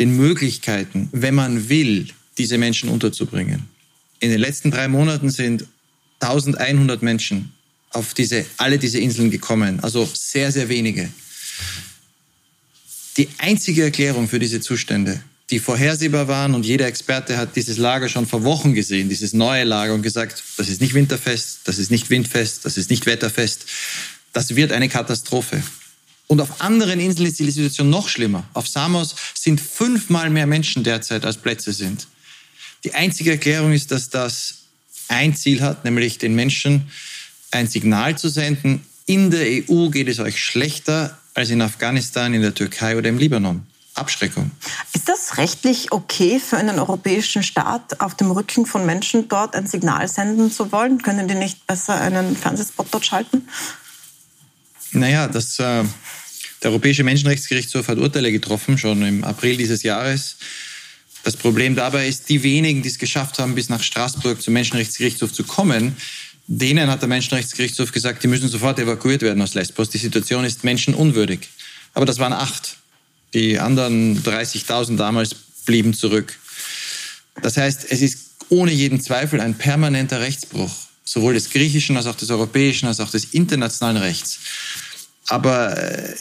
[0.01, 3.69] den Möglichkeiten, wenn man will, diese Menschen unterzubringen.
[4.19, 5.67] In den letzten drei Monaten sind
[6.19, 7.53] 1100 Menschen
[7.91, 9.79] auf diese, alle diese Inseln gekommen.
[9.85, 11.09] Also sehr, sehr wenige.
[13.21, 18.09] Die einzige Erklärung für diese Zustände, die vorhersehbar waren und jeder Experte hat dieses Lager
[18.09, 21.91] schon vor Wochen gesehen, dieses neue Lager und gesagt, das ist nicht winterfest, das ist
[21.91, 23.67] nicht windfest, das ist nicht wetterfest,
[24.33, 25.63] das wird eine Katastrophe.
[26.29, 28.49] Und auf anderen Inseln ist die Situation noch schlimmer.
[28.55, 32.07] Auf Samos sind fünfmal mehr Menschen derzeit als Plätze sind.
[32.85, 34.61] Die einzige Erklärung ist, dass das
[35.09, 36.91] ein Ziel hat, nämlich den Menschen
[37.51, 42.43] ein Signal zu senden, in der EU geht es euch schlechter, als in Afghanistan, in
[42.43, 43.67] der Türkei oder im Libanon.
[43.95, 44.51] Abschreckung.
[44.95, 49.67] Ist das rechtlich okay für einen europäischen Staat, auf dem Rücken von Menschen dort ein
[49.67, 51.03] Signal senden zu wollen?
[51.03, 53.49] Können die nicht besser einen Fernsehspot dort schalten?
[54.93, 55.85] Naja, das, äh,
[56.63, 60.37] der Europäische Menschenrechtsgerichtshof hat Urteile getroffen, schon im April dieses Jahres,
[61.23, 65.33] Das Problem dabei ist, die wenigen, die es geschafft haben, bis nach Straßburg zum Menschenrechtsgerichtshof
[65.33, 65.97] zu kommen,
[66.53, 69.89] denen hat der Menschenrechtsgerichtshof gesagt, die müssen sofort evakuiert werden aus Lesbos.
[69.89, 71.49] Die Situation ist menschenunwürdig.
[71.95, 72.77] Aber das waren acht.
[73.35, 75.33] Die anderen 30.000 damals
[75.65, 76.37] blieben zurück.
[77.41, 80.75] Das heißt, es ist ohne jeden Zweifel ein permanenter Rechtsbruch,
[81.05, 84.41] sowohl des griechischen als auch des europäischen als auch des internationalen Rechts.
[85.29, 86.17] Aber äh,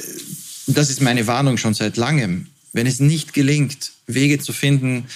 [0.67, 2.45] das ist meine Warnung schon seit langem.
[2.71, 5.07] Wenn es nicht gelingt, Wege zu finden,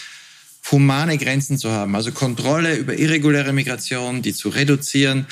[0.72, 5.28] humane Grenzen zu haben, also Kontrolle über irreguläre Migration, die zu reduzieren,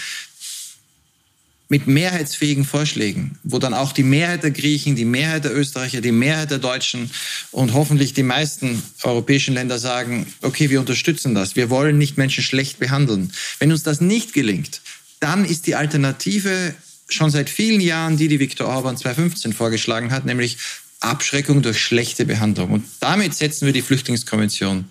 [1.72, 6.12] mit mehrheitsfähigen Vorschlägen, wo dann auch die Mehrheit der Griechen, die Mehrheit der Österreicher, die
[6.12, 7.10] Mehrheit der Deutschen
[7.52, 12.44] und hoffentlich die meisten europäischen Länder sagen, okay, wir unterstützen das, wir wollen nicht Menschen
[12.44, 13.32] schlecht behandeln.
[13.60, 14.82] Wenn uns das nicht gelingt,
[15.22, 16.76] dann ist die Alternative
[17.08, 20.58] schon seit vielen Jahren die, die Viktor Orban 2015 vorgeschlagen hat, nämlich
[21.00, 22.72] Abschreckung durch schlechte Behandlung.
[22.72, 24.86] Und damit setzen wir die Flüchtlingskonvention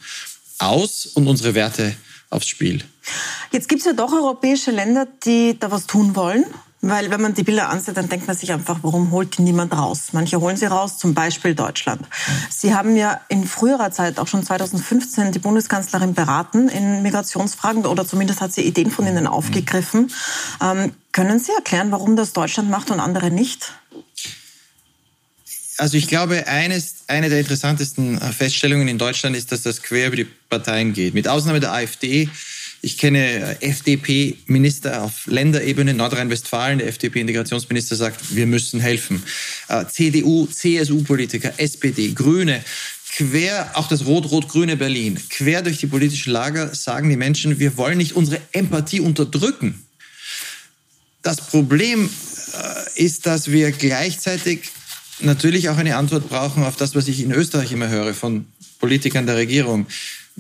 [0.61, 1.95] aus und unsere Werte
[2.31, 2.85] aufs Spiel.
[3.51, 6.45] Jetzt gibt es ja doch europäische Länder, die da was tun wollen.
[6.83, 9.77] Weil wenn man die Bilder ansieht, dann denkt man sich einfach, warum holt die niemand
[9.77, 10.09] raus?
[10.13, 12.09] Manche holen sie raus, zum Beispiel Deutschland.
[12.49, 18.07] Sie haben ja in früherer Zeit, auch schon 2015, die Bundeskanzlerin beraten in Migrationsfragen oder
[18.07, 20.11] zumindest hat sie Ideen von ihnen aufgegriffen.
[20.63, 23.75] Ähm, können Sie erklären, warum das Deutschland macht und andere nicht?
[25.81, 30.17] Also ich glaube, eines, eine der interessantesten Feststellungen in Deutschland ist, dass das quer über
[30.17, 31.15] die Parteien geht.
[31.15, 32.29] Mit Ausnahme der AfD
[32.83, 39.23] ich kenne äh, FDP-Minister auf Länderebene, Nordrhein-Westfalen, der FDP-Integrationsminister sagt, wir müssen helfen.
[39.69, 42.65] Äh, CDU, CSU-Politiker, SPD, Grüne,
[43.13, 47.99] quer, auch das rot-rot-grüne Berlin, quer durch die politischen Lager sagen die Menschen, wir wollen
[47.99, 49.83] nicht unsere Empathie unterdrücken.
[51.23, 54.71] Das Problem äh, ist, dass wir gleichzeitig
[55.23, 58.47] natürlich auch eine Antwort brauchen auf das, was ich in Österreich immer höre von
[58.79, 59.87] Politikern der Regierung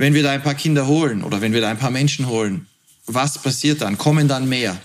[0.01, 2.67] wenn wir da ein paar Kinder holen oder wenn wir da ein paar Menschen holen,
[3.07, 3.99] was passiert dann?
[3.99, 4.77] Kommen dann mehr?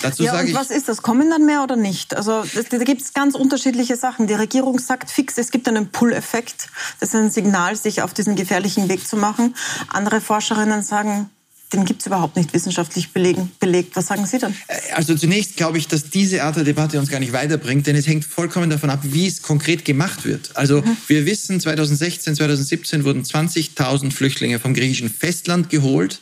[0.00, 1.02] Dazu ja, und was ist das?
[1.02, 2.14] Kommen dann mehr oder nicht?
[2.14, 4.28] Also da gibt es ganz unterschiedliche Sachen.
[4.28, 6.68] Die Regierung sagt fix, es gibt einen Pull-Effekt.
[7.00, 9.56] Das ist ein Signal, sich auf diesen gefährlichen Weg zu machen.
[9.88, 11.30] Andere Forscherinnen sagen,
[11.72, 13.94] den gibt es überhaupt nicht wissenschaftlich belegen, belegt.
[13.94, 14.54] Was sagen Sie dann?
[14.68, 17.96] Äh, also zunächst glaube ich, dass diese Art der Debatte uns gar nicht weiterbringt, denn
[17.96, 20.56] es hängt vollkommen davon ab, wie es konkret gemacht wird.
[20.56, 20.96] Also mhm.
[21.06, 26.20] wir wissen, 2016, 2017 wurden 20.000 Flüchtlinge vom griechischen Festland geholt,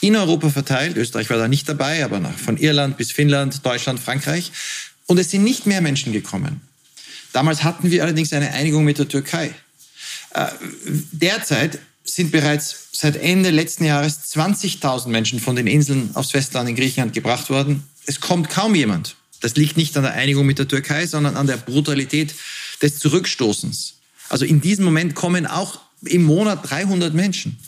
[0.00, 0.96] in Europa verteilt.
[0.96, 4.50] Österreich war da nicht dabei, aber von Irland bis Finnland, Deutschland, Frankreich.
[5.06, 6.62] Und es sind nicht mehr Menschen gekommen.
[7.32, 9.54] Damals hatten wir allerdings eine Einigung mit der Türkei.
[10.34, 10.46] Äh,
[11.12, 11.78] derzeit
[12.12, 17.12] sind bereits seit Ende letzten Jahres 20.000 Menschen von den Inseln aufs Festland in Griechenland
[17.12, 17.84] gebracht worden.
[18.06, 19.16] Es kommt kaum jemand.
[19.40, 22.34] Das liegt nicht an der Einigung mit der Türkei, sondern an der Brutalität
[22.82, 23.94] des Zurückstoßens.
[24.28, 27.58] Also in diesem Moment kommen auch im Monat 300 Menschen.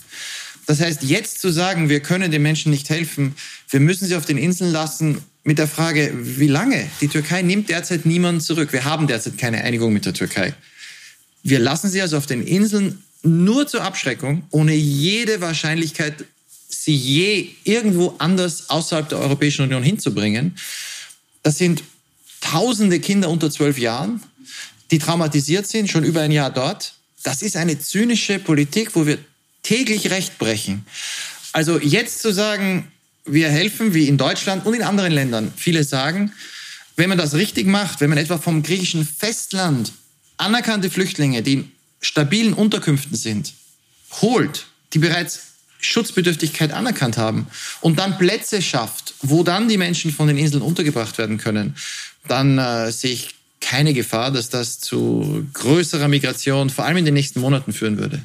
[0.67, 3.35] Das heißt, jetzt zu sagen, wir können den Menschen nicht helfen,
[3.69, 6.89] wir müssen sie auf den Inseln lassen, mit der Frage, wie lange?
[7.01, 8.73] Die Türkei nimmt derzeit niemanden zurück.
[8.73, 10.55] Wir haben derzeit keine Einigung mit der Türkei.
[11.43, 16.25] Wir lassen sie also auf den Inseln nur zur Abschreckung, ohne jede Wahrscheinlichkeit,
[16.69, 20.57] sie je irgendwo anders außerhalb der Europäischen Union hinzubringen.
[21.43, 21.83] Das sind
[22.41, 24.23] tausende Kinder unter zwölf Jahren,
[24.91, 26.95] die traumatisiert sind, schon über ein Jahr dort.
[27.23, 29.19] Das ist eine zynische Politik, wo wir
[29.63, 30.85] täglich Recht brechen.
[31.53, 32.91] Also jetzt zu sagen,
[33.25, 36.33] wir helfen, wie in Deutschland und in anderen Ländern viele sagen,
[36.97, 39.93] wenn man das richtig macht, wenn man etwa vom griechischen Festland
[40.37, 41.71] anerkannte Flüchtlinge, die
[42.03, 43.55] stabilen Unterkünften sind,
[44.21, 47.47] holt, die bereits Schutzbedürftigkeit anerkannt haben
[47.81, 51.77] und dann Plätze schafft, wo dann die Menschen von den Inseln untergebracht werden können,
[52.29, 57.15] dann äh, sehe ich keine Gefahr, dass das zu größerer Migration, vor allem in den
[57.15, 58.21] nächsten Monaten, führen würde.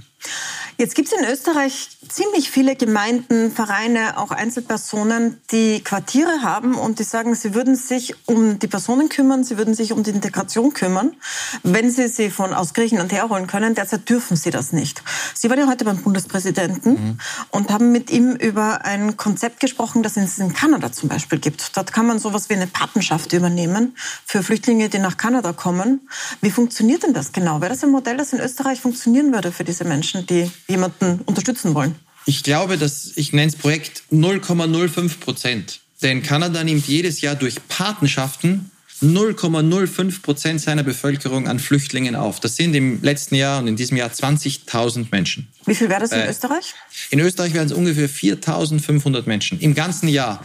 [0.80, 7.00] Jetzt gibt es in Österreich ziemlich viele Gemeinden, Vereine, auch Einzelpersonen, die Quartiere haben und
[7.00, 10.74] die sagen, sie würden sich um die Personen kümmern, sie würden sich um die Integration
[10.74, 11.16] kümmern,
[11.64, 13.74] wenn sie sie von aus Griechenland herholen können.
[13.74, 15.02] Derzeit dürfen sie das nicht.
[15.34, 17.20] Sie waren ja heute beim Bundespräsidenten mhm.
[17.50, 21.76] und haben mit ihm über ein Konzept gesprochen, das es in Kanada zum Beispiel gibt.
[21.76, 23.96] Dort kann man sowas wie eine Patenschaft übernehmen
[24.28, 26.08] für Flüchtlinge, die nach Kanada kommen.
[26.42, 27.62] Wie funktioniert denn das genau?
[27.62, 31.74] Wäre das ein Modell, das in Österreich funktionieren würde für diese Menschen, die jemanden unterstützen
[31.74, 31.96] wollen?
[32.26, 35.80] Ich glaube, dass ich nenne das Projekt 0,05 Prozent.
[36.02, 38.70] Denn Kanada nimmt jedes Jahr durch Patenschaften
[39.02, 42.40] 0,05 Prozent seiner Bevölkerung an Flüchtlingen auf.
[42.40, 45.48] Das sind im letzten Jahr und in diesem Jahr 20.000 Menschen.
[45.66, 46.74] Wie viel wäre das in äh, Österreich?
[47.12, 50.44] In Österreich wären es ungefähr 4.500 Menschen im ganzen Jahr.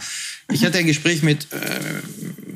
[0.51, 1.57] Ich hatte ein Gespräch mit, äh,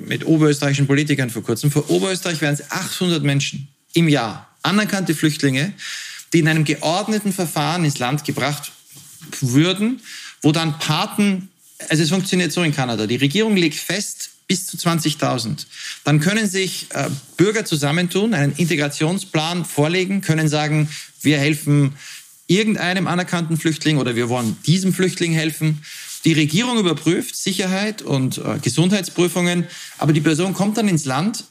[0.05, 1.71] mit oberösterreichischen Politikern vor kurzem.
[1.71, 5.73] Für Oberösterreich wären es 800 Menschen im Jahr, anerkannte Flüchtlinge,
[6.33, 8.71] die in einem geordneten Verfahren ins Land gebracht
[9.41, 10.01] würden,
[10.41, 11.49] wo dann Paten,
[11.89, 15.65] also es funktioniert so in Kanada, die Regierung legt fest, bis zu 20.000.
[16.03, 20.89] Dann können sich äh, Bürger zusammentun, einen Integrationsplan vorlegen, können sagen,
[21.21, 21.93] wir helfen
[22.47, 25.83] irgendeinem anerkannten Flüchtling oder wir wollen diesem Flüchtling helfen.
[26.23, 29.67] Die Regierung überprüft Sicherheit und äh, Gesundheitsprüfungen,
[29.97, 31.43] aber die Person kommt dann ins Land.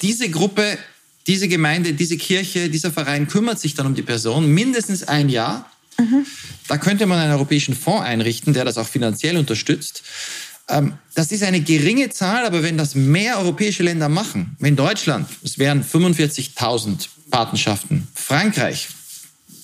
[0.00, 0.78] Diese Gruppe,
[1.26, 5.70] diese Gemeinde, diese Kirche, dieser Verein kümmert sich dann um die Person mindestens ein Jahr.
[5.98, 6.26] Mhm.
[6.68, 10.02] Da könnte man einen europäischen Fonds einrichten, der das auch finanziell unterstützt.
[10.68, 15.28] Ähm, das ist eine geringe Zahl, aber wenn das mehr europäische Länder machen, wenn Deutschland,
[15.42, 18.88] es wären 45.000 Patenschaften, Frankreich,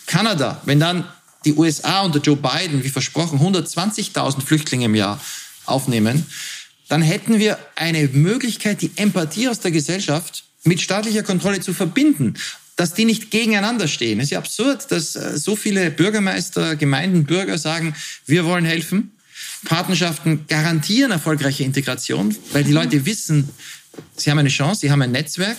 [0.07, 1.05] Kanada, wenn dann
[1.45, 5.21] die USA unter Joe Biden, wie versprochen, 120.000 Flüchtlinge im Jahr
[5.67, 6.27] aufnehmen,
[6.89, 12.35] dann hätten wir eine Möglichkeit, die Empathie aus der Gesellschaft mit staatlicher Kontrolle zu verbinden,
[12.77, 14.21] dass die nicht gegeneinander stehen.
[14.21, 17.95] Es ist ja absurd, dass äh, so viele Bürgermeister, Gemeinden, Bürger sagen,
[18.27, 19.13] wir wollen helfen.
[19.67, 23.51] Patenschaften garantieren erfolgreiche Integration, weil die Leute wissen,
[24.17, 25.59] sie haben eine Chance, sie haben ein Netzwerk,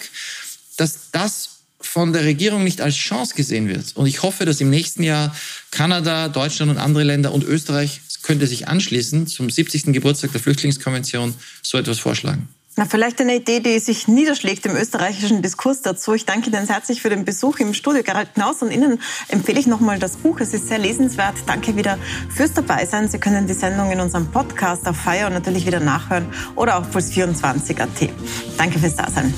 [0.77, 3.95] dass das von der Regierung nicht als Chance gesehen wird.
[3.95, 5.35] Und ich hoffe, dass im nächsten Jahr
[5.71, 9.93] Kanada, Deutschland und andere Länder und Österreich könnte sich anschließen zum 70.
[9.93, 12.47] Geburtstag der Flüchtlingskonvention so etwas vorschlagen.
[12.77, 16.13] Na, vielleicht eine Idee, die sich niederschlägt im österreichischen Diskurs dazu.
[16.13, 18.61] Ich danke Ihnen herzlich für den Besuch im Studio, Gerald Knaus.
[18.61, 20.39] Und Ihnen empfehle ich nochmal das Buch.
[20.39, 21.35] Es ist sehr lesenswert.
[21.47, 21.97] Danke wieder
[22.29, 23.09] fürs Dabeisein.
[23.09, 26.95] Sie können die Sendung in unserem Podcast auf Fire und natürlich wieder nachhören oder auf
[26.95, 28.09] Puls24.at.
[28.57, 29.33] Danke fürs Dasein.